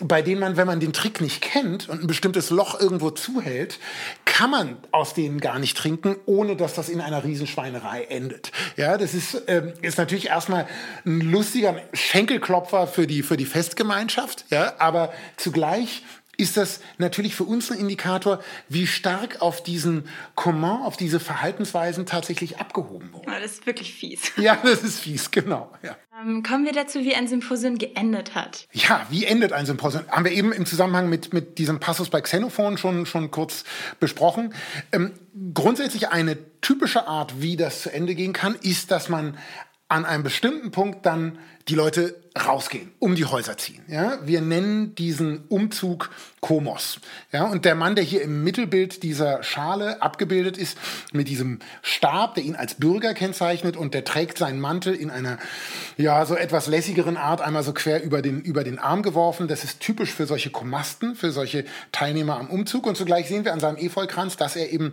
[0.00, 3.78] bei denen man, wenn man den Trick nicht kennt und ein bestimmtes Loch irgendwo zuhält,
[4.24, 8.52] kann man aus denen gar nicht trinken, ohne dass das in einer Riesenschweinerei endet.
[8.76, 10.66] Ja, das ist, ähm, ist natürlich erstmal
[11.04, 16.02] ein lustiger Schenkelklopfer für die, für die Festgemeinschaft, ja, aber zugleich
[16.36, 22.06] ist das natürlich für uns ein Indikator, wie stark auf diesen Comment, auf diese Verhaltensweisen
[22.06, 23.30] tatsächlich abgehoben wurde.
[23.40, 24.32] Das ist wirklich fies.
[24.36, 25.72] Ja, das ist fies, genau.
[25.82, 25.96] Ja.
[26.20, 28.68] Ähm, kommen wir dazu, wie ein Symposium geendet hat.
[28.72, 30.04] Ja, wie endet ein Symposium?
[30.08, 33.64] Haben wir eben im Zusammenhang mit, mit diesem Passus bei Xenophon schon, schon kurz
[33.98, 34.54] besprochen.
[34.92, 35.12] Ähm,
[35.52, 39.36] grundsätzlich eine typische Art, wie das zu Ende gehen kann, ist, dass man
[39.88, 43.82] an einem bestimmten Punkt dann die Leute rausgehen, um die Häuser ziehen.
[43.88, 44.18] Ja?
[44.24, 46.10] Wir nennen diesen Umzug
[46.40, 47.00] Komos.
[47.32, 47.44] Ja?
[47.44, 50.76] Und der Mann, der hier im Mittelbild dieser Schale abgebildet ist,
[51.12, 55.38] mit diesem Stab, der ihn als Bürger kennzeichnet und der trägt seinen Mantel in einer
[55.96, 59.48] ja, so etwas lässigeren Art einmal so quer über den, über den Arm geworfen.
[59.48, 62.86] Das ist typisch für solche Komasten, für solche Teilnehmer am Umzug.
[62.86, 64.92] Und zugleich sehen wir an seinem Efeukranz, dass er eben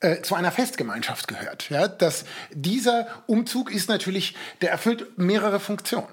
[0.00, 1.70] äh, zu einer Festgemeinschaft gehört.
[1.70, 1.88] Ja?
[1.88, 6.08] Dass dieser Umzug ist natürlich, der erfüllt mehrere Funktionen.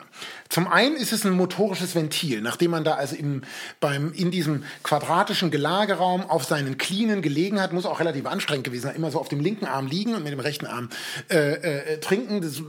[0.50, 3.42] Zum einen ist es ein motorisches Ventil, nachdem man da also im,
[3.80, 8.84] beim, in diesem quadratischen Gelageraum auf seinen Klinen gelegen hat, muss auch relativ anstrengend gewesen
[8.84, 10.90] sein, immer so auf dem linken Arm liegen und mit dem rechten Arm
[11.30, 12.62] äh, äh, trinken, das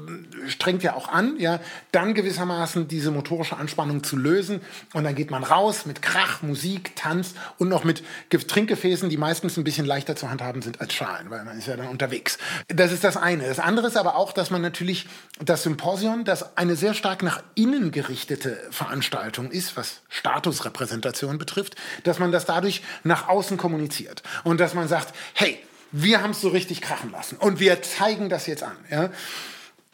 [0.50, 1.60] strengt ja auch an, ja,
[1.92, 4.60] dann gewissermaßen diese motorische Anspannung zu lösen
[4.94, 9.56] und dann geht man raus mit Krach, Musik, Tanz und noch mit Trinkgefäßen, die meistens
[9.56, 12.38] ein bisschen leichter zu handhaben sind als Schalen, weil man ist ja dann unterwegs.
[12.68, 13.46] Das ist das eine.
[13.46, 15.06] Das andere ist aber auch, dass man natürlich
[15.40, 22.18] das Symposion, das eine sehr stark nach innen gerichtete Veranstaltung ist, was Statusrepräsentation betrifft, dass
[22.18, 25.58] man das dadurch nach außen kommuniziert und dass man sagt, hey,
[25.92, 28.76] wir haben es so richtig krachen lassen und wir zeigen das jetzt an.
[28.90, 29.10] Ja?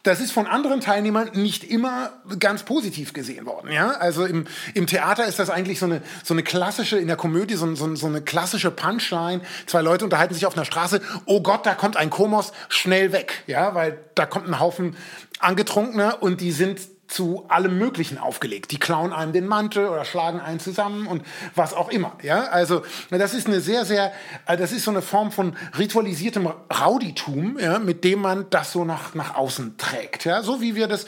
[0.03, 3.71] das ist von anderen Teilnehmern nicht immer ganz positiv gesehen worden.
[3.71, 3.91] Ja?
[3.91, 7.55] Also im, im Theater ist das eigentlich so eine, so eine klassische, in der Komödie
[7.55, 9.41] so, so, so eine klassische Punchline.
[9.65, 13.43] Zwei Leute unterhalten sich auf einer Straße, oh Gott, da kommt ein Komos, schnell weg.
[13.47, 14.97] Ja, weil da kommt ein Haufen
[15.39, 16.81] Angetrunkener und die sind
[17.13, 18.71] zu allem Möglichen aufgelegt.
[18.71, 22.17] Die klauen einem den Mantel oder schlagen einen zusammen und was auch immer.
[22.23, 24.11] Ja, also das ist eine sehr, sehr,
[24.47, 28.83] äh, das ist so eine Form von ritualisiertem Rauditum, ja, mit dem man das so
[28.83, 30.25] nach, nach außen trägt.
[30.25, 31.05] Ja, so wie wir das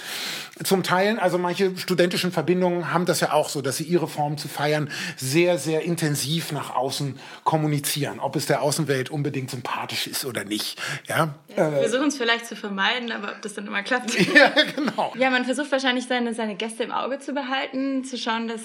[0.64, 4.38] zum Teil, also manche studentischen Verbindungen haben das ja auch so, dass sie ihre Form
[4.38, 10.24] zu feiern sehr, sehr intensiv nach außen kommunizieren, ob es der Außenwelt unbedingt sympathisch ist
[10.24, 10.82] oder nicht.
[11.08, 14.14] Ja, ja wir versuchen es vielleicht zu vermeiden, aber ob das dann immer klappt.
[14.36, 15.14] ja, genau.
[15.18, 18.62] Ja, man versucht wahrscheinlich wahrscheinlich seine, seine Gäste im Auge zu behalten, zu schauen, dass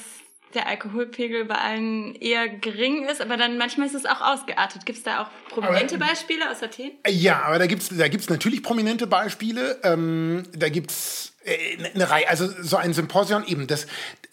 [0.55, 4.85] der Alkoholpegel bei allen eher gering ist, aber dann manchmal ist es auch ausgeartet.
[4.85, 6.91] Gibt es da auch prominente aber, Beispiele aus Athen?
[7.07, 9.79] Ja, aber da gibt es da gibt's natürlich prominente Beispiele.
[9.85, 13.87] Ähm, da gibt es äh, eine Reihe, also so ein Symposion eben, das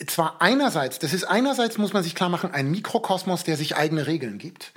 [0.07, 4.07] zwar einerseits, das ist einerseits, muss man sich klar machen, ein Mikrokosmos, der sich eigene
[4.07, 4.71] Regeln gibt.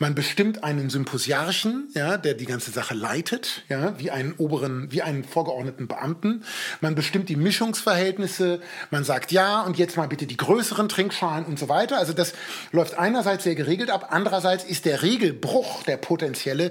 [0.00, 5.02] Man bestimmt einen Symposiarchen, ja, der die ganze Sache leitet, ja, wie einen oberen, wie
[5.02, 6.44] einen vorgeordneten Beamten.
[6.80, 8.60] Man bestimmt die Mischungsverhältnisse.
[8.92, 11.98] Man sagt ja und jetzt mal bitte die größeren Trinkschalen und so weiter.
[11.98, 12.32] Also das
[12.70, 14.08] läuft einerseits sehr geregelt ab.
[14.10, 16.70] Andererseits ist der Regelbruch, der potenzielle,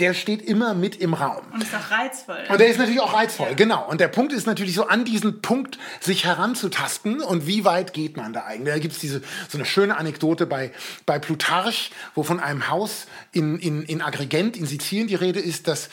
[0.00, 1.42] der steht immer mit im Raum.
[1.52, 2.38] Und ist auch reizvoll.
[2.48, 3.54] Und der ist natürlich auch reizvoll, ja.
[3.54, 3.88] genau.
[3.88, 8.16] Und der Punkt ist natürlich so, an diesen Punkt sich heranzutasten und wie weit geht
[8.16, 8.74] man da eigentlich.
[8.74, 10.72] Da gibt es diese, so eine schöne Anekdote bei,
[11.06, 15.68] bei Plutarch, wo von einem Haus in, in, in Agrigent in Sizilien die Rede ist,
[15.68, 15.90] dass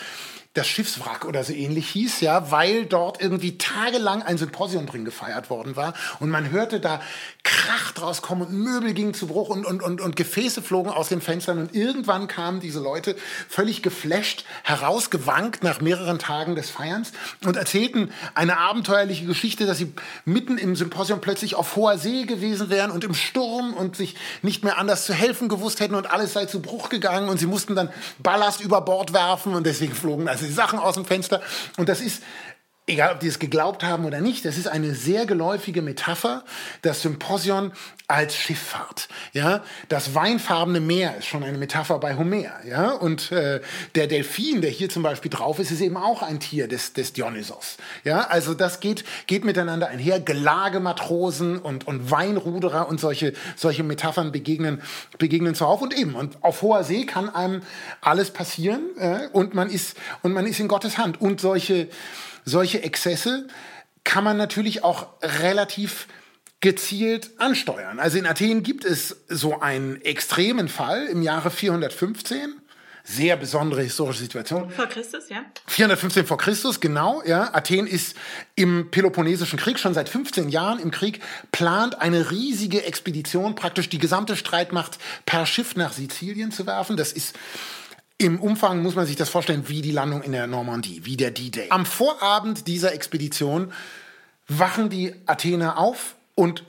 [0.58, 5.49] das Schiffswrack oder so ähnlich hieß, ja, weil dort irgendwie tagelang ein Symposium drin gefeiert
[5.49, 6.99] worden war und man hörte da
[7.43, 11.10] Krach draus kommen und Möbel gingen zu Bruch und, und, und, und Gefäße flogen aus
[11.10, 13.16] den Fenstern und irgendwann kamen diese Leute
[13.47, 17.12] völlig geflasht herausgewankt nach mehreren Tagen des Feierns
[17.45, 19.93] und erzählten eine abenteuerliche Geschichte, dass sie
[20.26, 24.64] mitten im Symposium plötzlich auf hoher See gewesen wären und im Sturm und sich nicht
[24.64, 27.76] mehr anders zu helfen gewusst hätten und alles sei zu Bruch gegangen und sie mussten
[27.76, 31.41] dann Ballast über Bord werfen und deswegen flogen also Sachen aus dem Fenster.
[31.78, 32.24] Und das ist,
[32.88, 36.44] egal ob die es geglaubt haben oder nicht, das ist eine sehr geläufige Metapher,
[36.82, 37.74] das Symposion
[38.08, 39.10] als Schifffahrt.
[39.34, 42.64] Ja, das weinfarbene Meer ist schon eine Metapher bei Homer.
[42.66, 43.60] Ja, und äh,
[43.96, 47.12] der Delfin, der hier zum Beispiel drauf ist, ist eben auch ein Tier des, des
[47.12, 47.76] Dionysos.
[48.06, 50.22] Ja, also das geht, geht miteinander einher.
[50.22, 54.82] Gelagematrosen und, und Weinruderer und solche, solche Metaphern begegnen,
[55.18, 56.16] begegnen zuhauf und eben.
[56.16, 57.62] Und auf hoher See kann einem
[58.00, 61.20] alles passieren äh, und man ist, und man ist in Gottes Hand.
[61.20, 61.90] Und solche,
[62.48, 63.48] solche Exzesse
[64.04, 66.08] kann man natürlich auch relativ
[66.62, 68.00] gezielt ansteuern.
[68.00, 72.56] Also in Athen gibt es so einen extremen Fall im Jahre 415.
[73.04, 74.70] Sehr besondere historische Situation.
[74.70, 75.45] Vor Christus, ja?
[75.68, 77.54] 415 vor Christus, genau, ja.
[77.54, 78.18] Athen ist
[78.56, 81.22] im Peloponnesischen Krieg schon seit 15 Jahren im Krieg,
[81.54, 86.98] plant eine riesige Expedition, praktisch die gesamte Streitmacht per Schiff nach Sizilien zu werfen.
[86.98, 87.34] Das ist
[88.18, 91.32] im Umfang muss man sich das vorstellen wie die Landung in der Normandie, wie der
[91.32, 91.68] D-Day.
[91.70, 93.72] Am Vorabend dieser Expedition
[94.47, 96.63] wachen die Athener auf und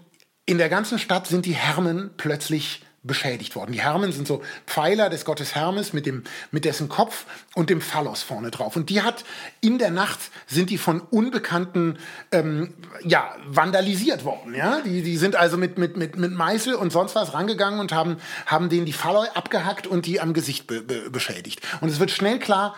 [0.45, 3.73] in der ganzen Stadt sind die Hermen plötzlich beschädigt worden.
[3.73, 7.25] Die Hermen sind so Pfeiler des Gottes Hermes mit, dem, mit dessen Kopf
[7.57, 8.77] und dem Phallos vorne drauf.
[8.77, 9.25] Und die hat
[9.61, 11.99] in der Nacht sind die von Unbekannten
[12.31, 14.55] ähm, ja, vandalisiert worden.
[14.55, 14.81] Ja?
[14.83, 18.19] Die, die sind also mit, mit, mit, mit Meißel und sonst was rangegangen und haben,
[18.47, 21.61] haben denen die Phalloi abgehackt und die am Gesicht be, be, beschädigt.
[21.81, 22.77] Und es wird schnell klar,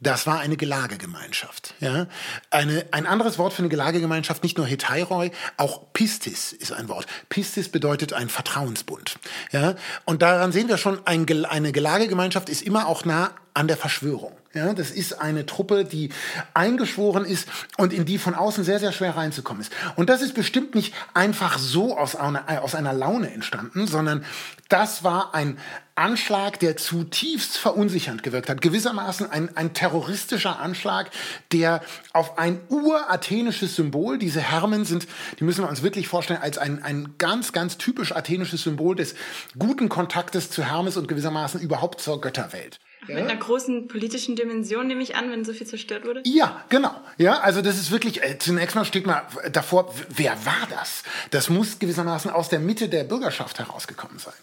[0.00, 1.74] das war eine Gelagegemeinschaft.
[1.80, 2.06] Ja?
[2.50, 7.06] Eine, ein anderes Wort für eine Gelagegemeinschaft, nicht nur Hetairoi, auch Pistis ist ein Wort.
[7.28, 9.18] Pistis bedeutet ein Vertrauensbund.
[9.52, 9.76] Ja?
[10.06, 14.32] Und daran sehen wir schon, ein, eine Gelagegemeinschaft ist immer auch nah an der Verschwörung.
[14.52, 16.10] Ja, das ist eine Truppe, die
[16.54, 17.46] eingeschworen ist
[17.76, 19.72] und in die von außen sehr, sehr schwer reinzukommen ist.
[19.94, 24.24] Und das ist bestimmt nicht einfach so aus einer, aus einer Laune entstanden, sondern
[24.68, 25.56] das war ein
[26.00, 28.62] Anschlag, der zutiefst verunsichernd gewirkt hat.
[28.62, 31.10] Gewissermaßen ein, ein terroristischer Anschlag,
[31.52, 31.82] der
[32.14, 35.06] auf ein urathenisches Symbol, diese Hermen sind,
[35.38, 39.14] die müssen wir uns wirklich vorstellen, als ein, ein ganz, ganz typisch athenisches Symbol des
[39.58, 42.80] guten Kontaktes zu Hermes und gewissermaßen überhaupt zur Götterwelt.
[43.08, 43.14] Ja?
[43.14, 46.22] Mit einer großen politischen Dimension, nehme ich an, wenn so viel zerstört wurde?
[46.24, 46.94] Ja, genau.
[47.16, 49.22] Ja, also das ist wirklich, äh, zunächst mal steht mal
[49.52, 51.02] davor, wer war das?
[51.30, 54.34] Das muss gewissermaßen aus der Mitte der Bürgerschaft herausgekommen sein.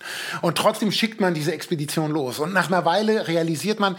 [0.42, 2.40] Und trotzdem schickt man diese Expedition los.
[2.40, 3.96] Und nach einer Weile realisiert man,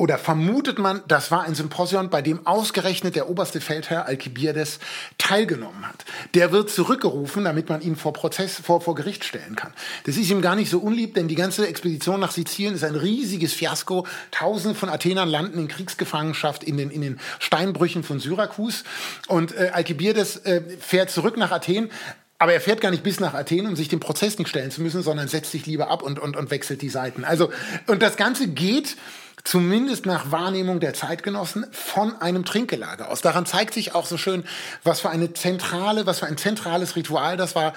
[0.00, 4.78] oder vermutet man, das war ein Symposion, bei dem ausgerechnet der oberste Feldherr Alkibiades
[5.18, 6.06] teilgenommen hat.
[6.32, 9.74] Der wird zurückgerufen, damit man ihn vor Prozess, vor, vor Gericht stellen kann.
[10.04, 12.94] Das ist ihm gar nicht so unlieb, denn die ganze Expedition nach Sizilien ist ein
[12.94, 14.06] riesiges Fiasko.
[14.30, 18.84] Tausende von Athenern landen in Kriegsgefangenschaft in den, in den Steinbrüchen von Syrakus.
[19.28, 21.90] Und äh, Alkibiades äh, fährt zurück nach Athen,
[22.38, 24.80] aber er fährt gar nicht bis nach Athen, um sich dem Prozess nicht stellen zu
[24.80, 27.22] müssen, sondern setzt sich lieber ab und, und, und wechselt die Seiten.
[27.22, 27.52] Also,
[27.86, 28.96] und das Ganze geht
[29.44, 33.20] zumindest nach Wahrnehmung der Zeitgenossen, von einem Trinkgelage aus.
[33.20, 34.44] Daran zeigt sich auch so schön,
[34.84, 37.74] was für eine zentrale, was für ein zentrales Ritual das war.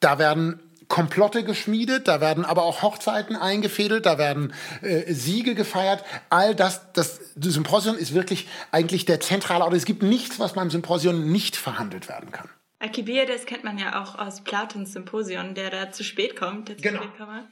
[0.00, 0.60] Da werden
[0.90, 6.04] Komplotte geschmiedet, da werden aber auch Hochzeiten eingefädelt, da werden äh, Siege gefeiert.
[6.28, 9.72] All das, das, Symposion ist wirklich eigentlich der zentrale Ort.
[9.72, 12.48] Es gibt nichts, was beim Symposion nicht verhandelt werden kann.
[12.82, 16.70] Alkibiades kennt man ja auch aus Platons Symposion, der da zu spät kommt.
[16.70, 17.02] Der genau.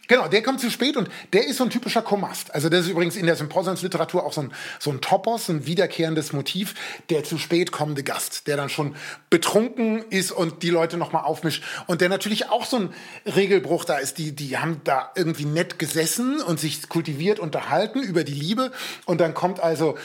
[0.07, 2.55] genau, der kommt zu spät und der ist so ein typischer Komast.
[2.55, 6.33] Also das ist übrigens in der Symposionsliteratur auch so ein, so ein Topos, ein wiederkehrendes
[6.33, 6.74] Motiv,
[7.11, 8.97] der zu spät kommende Gast, der dann schon
[9.29, 11.62] betrunken ist und die Leute nochmal aufmischt.
[11.87, 12.95] Und der natürlich auch so ein
[13.26, 14.16] Regelbruch da ist.
[14.16, 18.72] Die, die haben da irgendwie nett gesessen und sich kultiviert unterhalten über die Liebe.
[19.05, 19.99] Und dann kommt also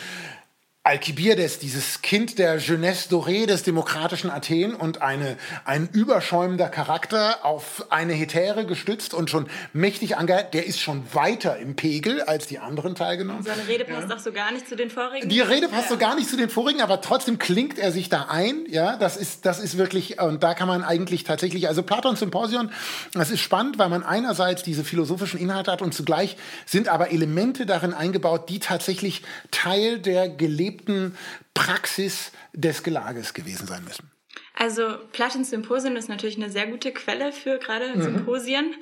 [0.86, 7.86] Alkibiades, dieses Kind der Jeunesse dorée des demokratischen Athen und eine, ein überschäumender Charakter auf
[7.90, 12.60] eine Hetäre gestützt und schon mächtig angehört, der ist schon weiter im Pegel als die
[12.60, 13.44] anderen teilgenommen.
[13.44, 14.16] Seine Rede passt ja.
[14.18, 15.30] auch so gar nicht zu den vorigen.
[15.30, 15.92] Die Rede passt ja.
[15.92, 18.66] so gar nicht zu den vorigen, aber trotzdem klingt er sich da ein.
[18.68, 22.74] Ja, das ist, das ist wirklich, und da kann man eigentlich tatsächlich, also Platons Symposion,
[23.14, 27.66] das ist spannend, weil man einerseits diese philosophischen Inhalte hat und zugleich sind aber Elemente
[27.66, 31.18] darin eingebaut, die tatsächlich Teil der gelebten gelebten
[31.54, 34.12] Praxis des Gelages gewesen sein müssen.
[34.56, 38.02] Also Platons Symposien ist natürlich eine sehr gute Quelle für gerade mhm.
[38.02, 38.76] Symposien,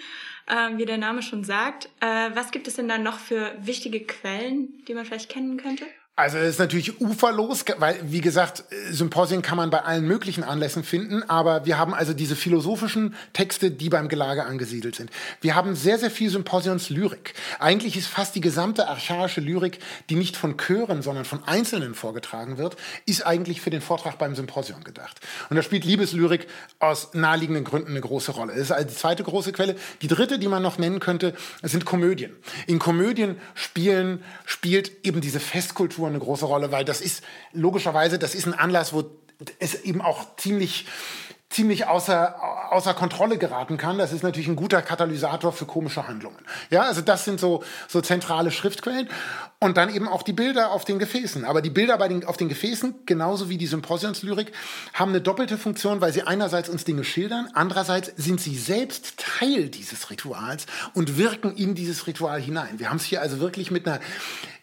[0.47, 1.89] äh, wie der Name schon sagt.
[1.99, 5.85] Äh, was gibt es denn da noch für wichtige Quellen, die man vielleicht kennen könnte?
[6.17, 10.83] Also es ist natürlich uferlos, weil wie gesagt, Symposien kann man bei allen möglichen Anlässen
[10.83, 15.09] finden, aber wir haben also diese philosophischen Texte, die beim Gelage angesiedelt sind.
[15.39, 17.33] Wir haben sehr, sehr viel Symposionslyrik.
[17.59, 22.57] Eigentlich ist fast die gesamte archaische Lyrik, die nicht von Chören, sondern von Einzelnen vorgetragen
[22.57, 25.21] wird, ist eigentlich für den Vortrag beim Symposion gedacht.
[25.49, 26.45] Und da spielt Liebeslyrik
[26.79, 28.51] aus naheliegenden Gründen eine große Rolle.
[28.51, 29.75] Das ist also die zweite große Quelle.
[30.01, 31.33] Die dritte, die man noch nennen könnte,
[31.63, 32.35] sind Komödien.
[32.67, 37.23] In Komödien spielen, spielt eben diese Festkultur Kultur eine große Rolle, weil das ist
[37.53, 39.03] logischerweise, das ist ein Anlass, wo
[39.59, 40.85] es eben auch ziemlich
[41.49, 43.97] ziemlich außer, außer Kontrolle geraten kann.
[43.97, 46.37] Das ist natürlich ein guter Katalysator für komische Handlungen.
[46.69, 49.09] Ja, also das sind so, so zentrale Schriftquellen.
[49.59, 51.43] Und dann eben auch die Bilder auf den Gefäßen.
[51.43, 54.53] Aber die Bilder bei den, auf den Gefäßen, genauso wie die Symposionslyrik,
[54.93, 59.67] haben eine doppelte Funktion, weil sie einerseits uns Dinge schildern, andererseits sind sie selbst Teil
[59.67, 62.79] dieses Rituals und wirken in dieses Ritual hinein.
[62.79, 63.99] Wir haben es hier also wirklich mit einer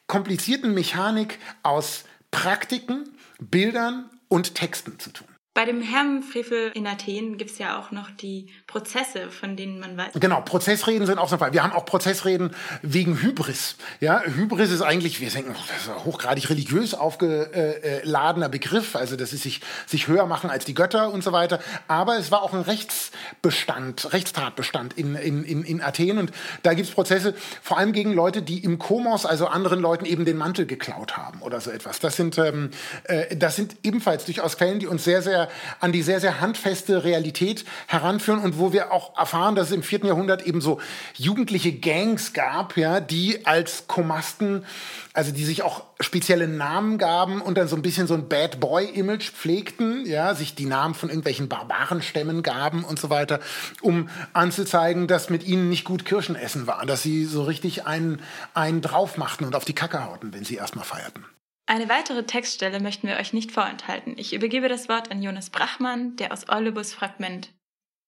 [0.08, 5.28] komplizierten Mechanik aus Praktiken, Bildern und Texten zu tun.
[5.58, 9.96] Bei dem Herrenfrevel in Athen gibt es ja auch noch die Prozesse, von denen man
[9.96, 10.12] weiß.
[10.14, 11.52] Genau, Prozessreden sind auch so Fall.
[11.52, 13.74] Wir haben auch Prozessreden wegen Hybris.
[13.98, 18.94] Ja, Hybris ist eigentlich, wir denken, das ist ein hochgradig religiös aufgeladener Begriff.
[18.94, 21.58] Also, das ist sich, sich höher machen als die Götter und so weiter.
[21.88, 26.18] Aber es war auch ein Rechtsbestand, Rechtstatbestand in, in, in, in Athen.
[26.18, 26.30] Und
[26.62, 30.24] da gibt es Prozesse, vor allem gegen Leute, die im Komos, also anderen Leuten, eben
[30.24, 31.98] den Mantel geklaut haben oder so etwas.
[31.98, 32.70] Das sind, ähm,
[33.02, 35.47] äh, das sind ebenfalls durchaus Quellen, die uns sehr, sehr
[35.80, 39.82] an die sehr, sehr handfeste Realität heranführen und wo wir auch erfahren, dass es im
[39.82, 40.80] vierten Jahrhundert eben so
[41.14, 44.64] jugendliche Gangs gab, ja, die als Komasten,
[45.12, 48.60] also die sich auch spezielle Namen gaben und dann so ein bisschen so ein Bad
[48.60, 53.40] Boy Image pflegten, ja, sich die Namen von irgendwelchen Barbarenstämmen gaben und so weiter,
[53.80, 58.22] um anzuzeigen, dass mit ihnen nicht gut Kirschen essen war, dass sie so richtig einen,
[58.54, 61.24] einen drauf machten und auf die Kacke hauten, wenn sie erstmal feierten.
[61.70, 64.14] Eine weitere Textstelle möchten wir euch nicht vorenthalten.
[64.16, 67.52] Ich übergebe das Wort an Jonas Brachmann, der aus Eulebus Fragment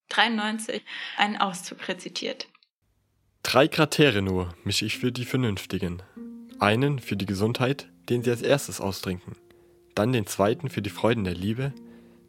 [0.09, 0.81] 93
[1.15, 2.47] einen Auszug rezitiert.
[3.43, 6.01] Drei Kratere nur mische ich für die Vernünftigen.
[6.57, 9.35] Einen für die Gesundheit, den sie als erstes austrinken.
[9.93, 11.71] Dann den zweiten für die Freuden der Liebe,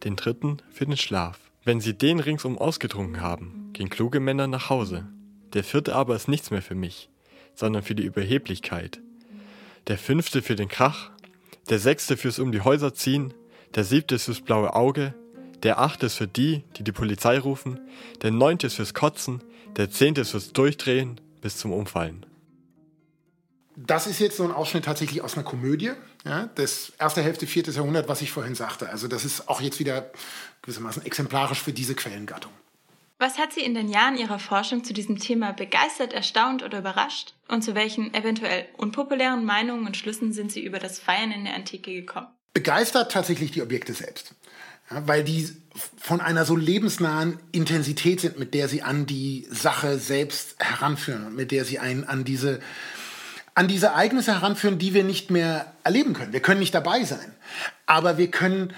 [0.05, 1.39] den dritten für den Schlaf.
[1.65, 5.09] Wenn sie den ringsum ausgetrunken haben, gehen kluge Männer nach Hause.
[5.55, 7.09] Der vierte aber ist nichts mehr für mich,
[7.55, 9.01] sondern für die Überheblichkeit.
[9.87, 11.11] Der fünfte für den Krach,
[11.69, 13.35] der sechste fürs um die Häuser ziehen,
[13.75, 15.15] der siebte ist fürs blaue Auge,
[15.63, 17.81] der achte ist für die, die die Polizei rufen,
[18.23, 19.43] der neunte ist fürs Kotzen,
[19.77, 22.27] der zehnte ist fürs Durchdrehen bis zum Umfallen.
[23.75, 25.93] Das ist jetzt so ein Ausschnitt tatsächlich aus einer Komödie,
[26.25, 28.91] ja, das erste Hälfte, viertes Jahrhundert, was ich vorhin sagte.
[28.91, 30.11] Also das ist auch jetzt wieder
[30.61, 32.53] gewissermaßen exemplarisch für diese Quellengattung.
[33.23, 37.35] Was hat Sie in den Jahren Ihrer Forschung zu diesem Thema begeistert, erstaunt oder überrascht?
[37.47, 41.55] Und zu welchen eventuell unpopulären Meinungen und Schlüssen sind Sie über das Feiern in der
[41.55, 42.27] Antike gekommen?
[42.53, 44.35] Begeistert tatsächlich die Objekte selbst.
[44.91, 45.49] Ja, weil die
[45.97, 51.37] von einer so lebensnahen Intensität sind, mit der sie an die Sache selbst heranführen und
[51.37, 52.59] mit der sie einen an diese
[53.55, 56.33] an diese Ereignisse heranführen, die wir nicht mehr erleben können.
[56.33, 57.35] Wir können nicht dabei sein,
[57.87, 58.75] aber wir können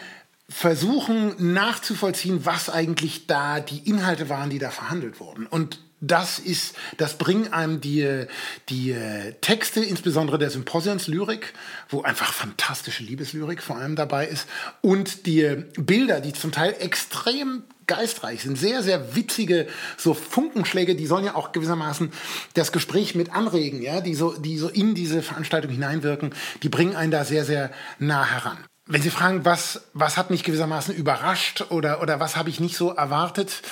[0.49, 5.47] versuchen nachzuvollziehen, was eigentlich da die Inhalte waren, die da verhandelt wurden.
[5.47, 8.27] Und das ist, das bringen einem die,
[8.69, 8.95] die
[9.41, 11.55] Texte, insbesondere der Symposionslyrik,
[11.89, 14.47] wo einfach fantastische Liebeslyrik vor allem dabei ist,
[14.83, 19.67] und die Bilder, die zum Teil extrem geistreich sind, sehr, sehr witzige
[19.97, 22.13] so Funkenschläge, die sollen ja auch gewissermaßen
[22.55, 26.97] das Gespräch mit anregen, ja, die so, die so in diese Veranstaltung hineinwirken, die bringen
[26.97, 28.59] einen da sehr, sehr nah heran.
[28.87, 32.77] Wenn Sie fragen, was, was hat mich gewissermaßen überrascht oder, oder was habe ich nicht
[32.77, 33.63] so erwartet,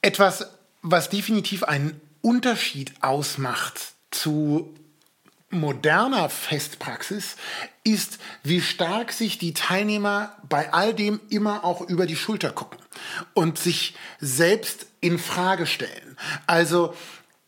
[0.00, 0.48] etwas,
[0.82, 4.74] was definitiv einen Unterschied ausmacht zu
[5.50, 7.36] moderner Festpraxis
[7.84, 12.78] ist, wie stark sich die Teilnehmer bei all dem immer auch über die Schulter gucken
[13.34, 16.16] und sich selbst in Frage stellen.
[16.46, 16.94] Also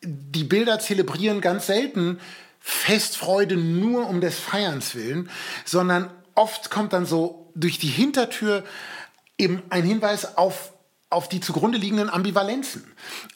[0.02, 2.18] die Bilder zelebrieren ganz selten
[2.60, 5.30] Festfreude nur um des Feierns willen,
[5.64, 8.64] sondern oft kommt dann so durch die Hintertür
[9.38, 10.72] eben ein Hinweis auf
[11.12, 12.84] auf die zugrunde liegenden Ambivalenzen,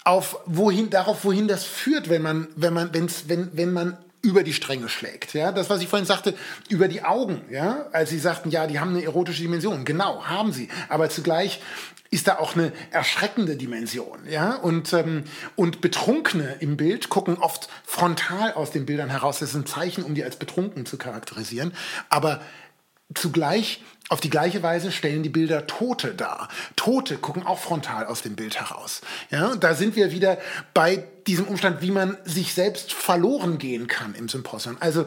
[0.03, 4.43] auf wohin, darauf, wohin das führt, wenn man, wenn man, wenn's, wenn, wenn man über
[4.43, 5.35] die Stränge schlägt.
[5.35, 6.35] Ja, das, was ich vorhin sagte,
[6.69, 9.85] über die Augen, ja, als Sie sagten, ja, die haben eine erotische Dimension.
[9.85, 10.69] Genau, haben sie.
[10.89, 11.61] Aber zugleich
[12.11, 15.25] ist da auch eine erschreckende Dimension, ja, und, ähm,
[15.55, 19.41] und Betrunkene im Bild gucken oft frontal aus den Bildern heraus.
[19.41, 21.73] Das ist ein Zeichen, um die als betrunken zu charakterisieren.
[22.09, 22.41] Aber
[23.15, 26.49] zugleich auf die gleiche Weise stellen die Bilder Tote dar.
[26.77, 29.01] Tote gucken auch frontal aus dem Bild heraus.
[29.31, 30.39] Ja, da sind wir wieder
[30.75, 34.77] bei diesem Umstand, wie man sich selbst verloren gehen kann im Symposium.
[34.79, 35.07] Also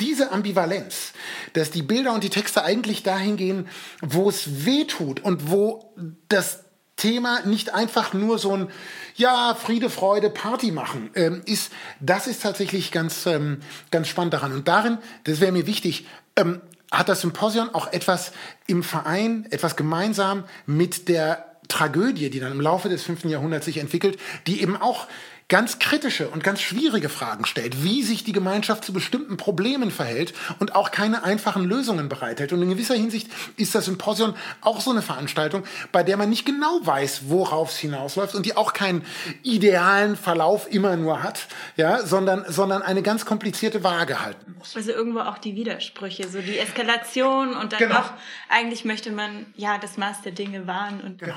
[0.00, 1.12] diese Ambivalenz,
[1.52, 3.68] dass die Bilder und die Texte eigentlich dahin gehen,
[4.00, 5.94] wo es weh tut und wo
[6.28, 6.64] das
[6.96, 8.68] Thema nicht einfach nur so ein
[9.16, 13.60] ja Friede Freude Party machen ähm, ist das ist tatsächlich ganz ähm,
[13.90, 16.60] ganz spannend daran und darin das wäre mir wichtig ähm,
[16.90, 18.32] hat das Symposion auch etwas
[18.66, 23.78] im Verein, etwas gemeinsam mit der Tragödie, die dann im Laufe des fünften Jahrhunderts sich
[23.78, 25.06] entwickelt, die eben auch
[25.50, 30.32] ganz kritische und ganz schwierige Fragen stellt, wie sich die Gemeinschaft zu bestimmten Problemen verhält
[30.60, 32.52] und auch keine einfachen Lösungen bereithält.
[32.54, 36.46] Und in gewisser Hinsicht ist das Symposion auch so eine Veranstaltung, bei der man nicht
[36.46, 39.04] genau weiß, worauf es hinausläuft und die auch keinen
[39.42, 44.76] idealen Verlauf immer nur hat, ja, sondern, sondern eine ganz komplizierte Waage halten muss.
[44.76, 47.96] Also irgendwo auch die Widersprüche, so die Eskalation und dann genau.
[47.96, 48.12] auch,
[48.48, 51.34] eigentlich möchte man ja das Maß der Dinge wahren und genau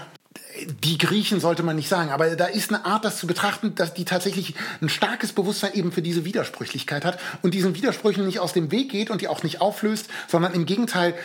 [0.84, 3.94] die Griechen sollte man nicht sagen, aber da ist eine Art, das zu betrachten, dass
[3.94, 8.54] die tatsächlich ein starkes Bewusstsein eben für diese Widersprüchlichkeit hat und diesen Widersprüchen nicht aus
[8.54, 11.16] dem Weg geht und die auch nicht auflöst, sondern im Gegenteil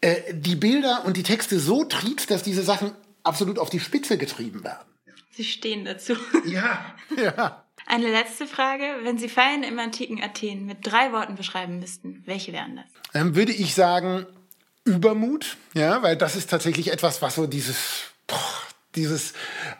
[0.00, 2.92] äh, die Bilder und die Texte so triebt, dass diese Sachen
[3.22, 4.86] absolut auf die Spitze getrieben werden.
[5.30, 6.14] Sie stehen dazu.
[6.46, 7.64] Ja, ja.
[7.86, 8.84] Eine letzte Frage.
[9.02, 12.84] Wenn Sie Feiern im antiken Athen mit drei Worten beschreiben müssten, welche wären das?
[13.12, 14.26] Dann würde ich sagen,
[14.84, 18.38] Übermut, ja, weil das ist tatsächlich etwas, was so dieses boah,
[18.94, 19.32] dieses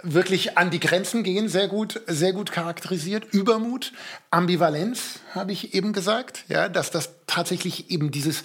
[0.03, 3.25] wirklich an die Grenzen gehen sehr gut, sehr gut charakterisiert.
[3.33, 3.93] Übermut,
[4.31, 8.43] Ambivalenz, habe ich eben gesagt, ja, dass das tatsächlich eben dieses,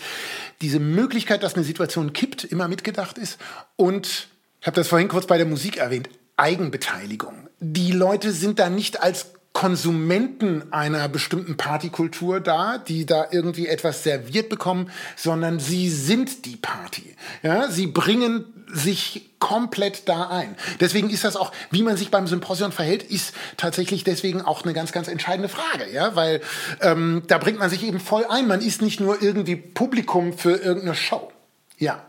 [0.61, 3.39] diese Möglichkeit, dass eine Situation kippt, immer mitgedacht ist.
[3.75, 4.27] Und
[4.59, 7.49] ich habe das vorhin kurz bei der Musik erwähnt, Eigenbeteiligung.
[7.59, 9.27] Die Leute sind da nicht als
[9.57, 16.57] Konsumenten einer bestimmten Partykultur da, die da irgendwie etwas serviert bekommen, sondern sie sind die
[16.57, 17.15] Party.
[17.41, 20.55] Ja, sie bringen sich komplett da ein.
[20.79, 24.73] Deswegen ist das auch, wie man sich beim Symposion verhält, ist tatsächlich deswegen auch eine
[24.73, 26.41] ganz, ganz entscheidende Frage, ja, weil
[26.81, 28.47] ähm, da bringt man sich eben voll ein.
[28.47, 31.31] Man ist nicht nur irgendwie Publikum für irgendeine Show.
[31.79, 32.05] Ja.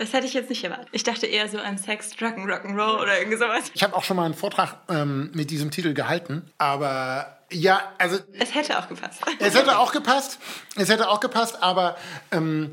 [0.00, 0.88] Das hätte ich jetzt nicht erwartet.
[0.92, 3.70] Ich dachte eher so an Sex, Drug and Rock'n'Roll oder irgendwie sowas.
[3.74, 8.18] Ich habe auch schon mal einen Vortrag ähm, mit diesem Titel gehalten, aber ja, also.
[8.38, 9.20] Es hätte auch gepasst.
[9.38, 10.38] Es hätte auch gepasst.
[10.76, 11.98] Es hätte auch gepasst, aber
[12.32, 12.72] ähm,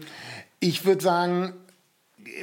[0.61, 1.53] ich würde sagen,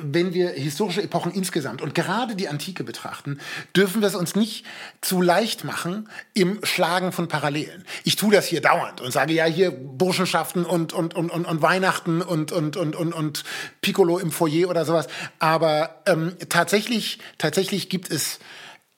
[0.00, 3.38] wenn wir historische Epochen insgesamt und gerade die Antike betrachten,
[3.76, 4.64] dürfen wir es uns nicht
[5.00, 7.84] zu leicht machen im Schlagen von Parallelen.
[8.04, 11.62] Ich tue das hier dauernd und sage ja hier Burschenschaften und, und, und, und, und
[11.62, 13.44] Weihnachten und, und, und, und, und
[13.80, 15.06] Piccolo im Foyer oder sowas.
[15.38, 18.38] Aber ähm, tatsächlich, tatsächlich gibt es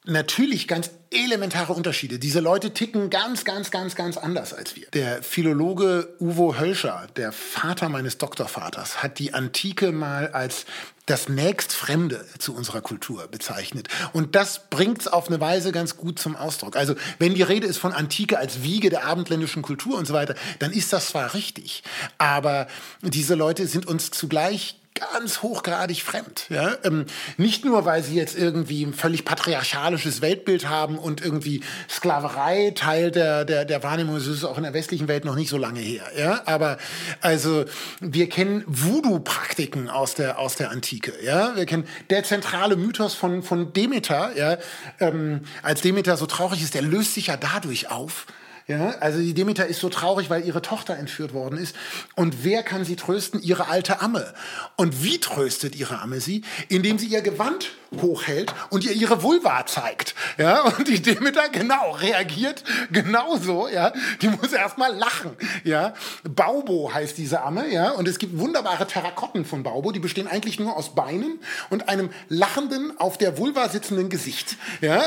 [0.06, 2.18] natürlich ganz elementare Unterschiede.
[2.18, 4.86] Diese Leute ticken ganz, ganz, ganz, ganz anders als wir.
[4.92, 10.64] Der Philologe Uwe Hölscher, der Vater meines Doktorvaters, hat die Antike mal als
[11.06, 13.88] das nächst Fremde zu unserer Kultur bezeichnet.
[14.12, 16.76] Und das bringt es auf eine Weise ganz gut zum Ausdruck.
[16.76, 20.34] Also wenn die Rede ist von Antike als Wiege der abendländischen Kultur und so weiter,
[20.58, 21.84] dann ist das zwar richtig,
[22.18, 22.66] aber
[23.02, 26.46] diese Leute sind uns zugleich ganz hochgradig fremd.
[26.48, 26.76] Ja?
[26.84, 32.72] Ähm, nicht nur, weil sie jetzt irgendwie ein völlig patriarchalisches Weltbild haben und irgendwie Sklaverei
[32.74, 35.58] Teil der, der, der Wahrnehmung ist, ist auch in der westlichen Welt noch nicht so
[35.58, 36.04] lange her.
[36.16, 36.42] Ja?
[36.46, 36.78] Aber
[37.20, 37.64] also
[38.00, 41.12] wir kennen Voodoo-Praktiken aus der, aus der Antike.
[41.22, 41.56] Ja?
[41.56, 44.36] Wir kennen der zentrale Mythos von, von Demeter.
[44.36, 44.58] Ja?
[45.00, 48.26] Ähm, als Demeter so traurig ist, der löst sich ja dadurch auf,
[48.68, 51.76] ja, also die Demeter ist so traurig, weil ihre Tochter entführt worden ist.
[52.16, 53.40] Und wer kann sie trösten?
[53.40, 54.34] Ihre alte Amme.
[54.74, 56.42] Und wie tröstet ihre Amme sie?
[56.68, 60.16] Indem sie ihr Gewand hochhält und ihr ihre Vulva zeigt.
[60.36, 63.68] Ja, und die Demeter genau reagiert genauso.
[63.68, 65.30] Ja, die muss erstmal lachen.
[65.62, 65.94] Ja,
[66.24, 67.72] Baubo heißt diese Amme.
[67.72, 69.92] Ja, und es gibt wunderbare Terrakotten von Baubo.
[69.92, 71.38] Die bestehen eigentlich nur aus Beinen
[71.70, 74.56] und einem lachenden auf der Vulva sitzenden Gesicht.
[74.80, 75.04] Ja,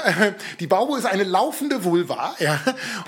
[0.62, 2.36] die Baubo ist eine laufende Vulva.
[2.40, 2.58] Ja,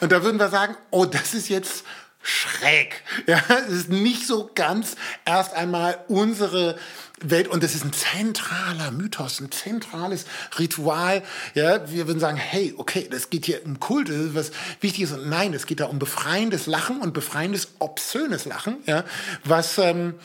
[0.02, 1.84] und da würden wir sagen, oh, das ist jetzt
[2.24, 3.04] schräg.
[3.26, 6.78] Ja, es ist nicht so ganz erst einmal unsere
[7.20, 10.26] Welt und das ist ein zentraler Mythos, ein zentrales
[10.58, 11.24] Ritual.
[11.54, 15.12] Ja, wir würden sagen, hey, okay, das geht hier um Kult, das ist was Wichtiges
[15.12, 19.04] und nein, es geht da um befreiendes Lachen und befreiendes obszönes Lachen, ja,
[19.44, 20.16] was ähm,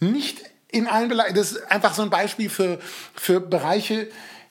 [0.00, 2.78] nicht in allen Belangen, das ist einfach so ein Beispiel für,
[3.14, 4.08] für Bereiche,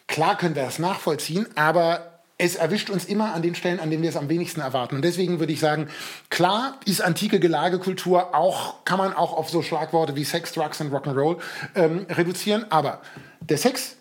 [0.07, 4.03] klar können wir das nachvollziehen, aber es erwischt uns immer an den Stellen, an denen
[4.03, 4.95] wir es am wenigsten erwarten.
[4.95, 5.87] Und deswegen würde ich sagen,
[6.29, 10.91] klar ist antike Gelagekultur auch, kann man auch auf so Schlagworte wie Sex, Drugs und
[10.91, 11.37] Rock'n'Roll
[11.75, 12.65] ähm, reduzieren.
[12.69, 13.01] Aber
[13.39, 13.95] der Sex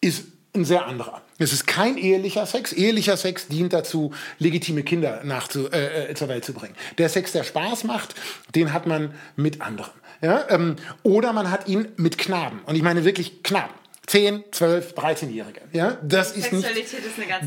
[0.00, 1.22] ist ein sehr anderer.
[1.38, 2.72] Es ist kein ehelicher Sex.
[2.72, 6.74] Ehelicher Sex dient dazu, legitime Kinder nachzu, äh, äh zur Welt zu bringen.
[6.98, 8.14] Der Sex, der Spaß macht,
[8.54, 9.92] den hat man mit anderen.
[10.22, 10.46] Ja?
[10.48, 12.60] Ähm, oder man hat ihn mit Knaben.
[12.66, 13.74] Und ich meine wirklich Knaben.
[14.06, 15.62] 10, 12, 13-Jährige.
[15.72, 16.92] Ja, das ist nicht, ist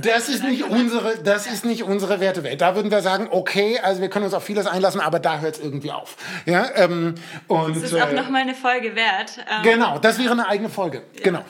[0.01, 1.53] das ist nicht unsere, das ja.
[1.53, 2.60] ist nicht unsere Wertewelt.
[2.60, 5.55] Da würden wir sagen, okay, also wir können uns auf vieles einlassen, aber da hört
[5.55, 6.18] es irgendwie auf.
[6.45, 7.16] Ja, ähm,
[7.47, 9.38] und, das ist auch äh, noch mal eine Folge wert.
[9.49, 11.03] Ähm, genau, das wäre eine eigene Folge.
[11.16, 11.24] Ja.
[11.24, 11.45] Genau.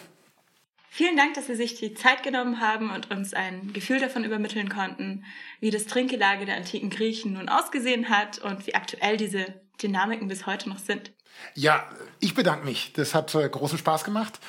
[0.92, 4.70] Vielen Dank, dass Sie sich die Zeit genommen haben und uns ein Gefühl davon übermitteln
[4.70, 5.24] konnten,
[5.60, 9.46] wie das Trinkgelage der antiken Griechen nun ausgesehen hat und wie aktuell diese
[9.82, 11.14] Dynamiken bis heute noch sind.
[11.56, 11.88] Ja,
[12.20, 12.94] ich bedanke mich.
[12.94, 14.40] Das hat äh, großen Spaß gemacht.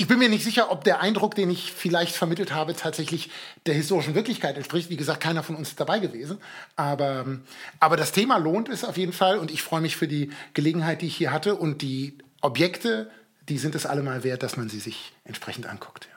[0.00, 3.28] Ich bin mir nicht sicher, ob der Eindruck, den ich vielleicht vermittelt habe, tatsächlich
[3.66, 4.88] der historischen Wirklichkeit entspricht.
[4.88, 6.38] Wie gesagt, keiner von uns ist dabei gewesen.
[6.74, 7.26] Aber,
[7.80, 11.02] aber das Thema lohnt es auf jeden Fall und ich freue mich für die Gelegenheit,
[11.02, 11.54] die ich hier hatte.
[11.54, 13.10] Und die Objekte,
[13.50, 16.08] die sind es allemal wert, dass man sie sich entsprechend anguckt.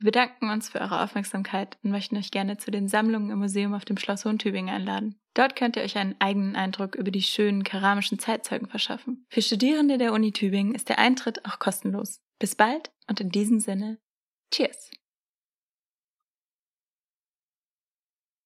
[0.00, 3.72] Wir bedanken uns für eure Aufmerksamkeit und möchten euch gerne zu den Sammlungen im Museum
[3.72, 5.14] auf dem Schloss Hohentübingen einladen.
[5.34, 9.24] Dort könnt ihr euch einen eigenen Eindruck über die schönen keramischen Zeitzeugen verschaffen.
[9.28, 12.18] Für Studierende der Uni Tübingen ist der Eintritt auch kostenlos.
[12.40, 14.00] Bis bald und in diesem Sinne,
[14.50, 14.90] Cheers!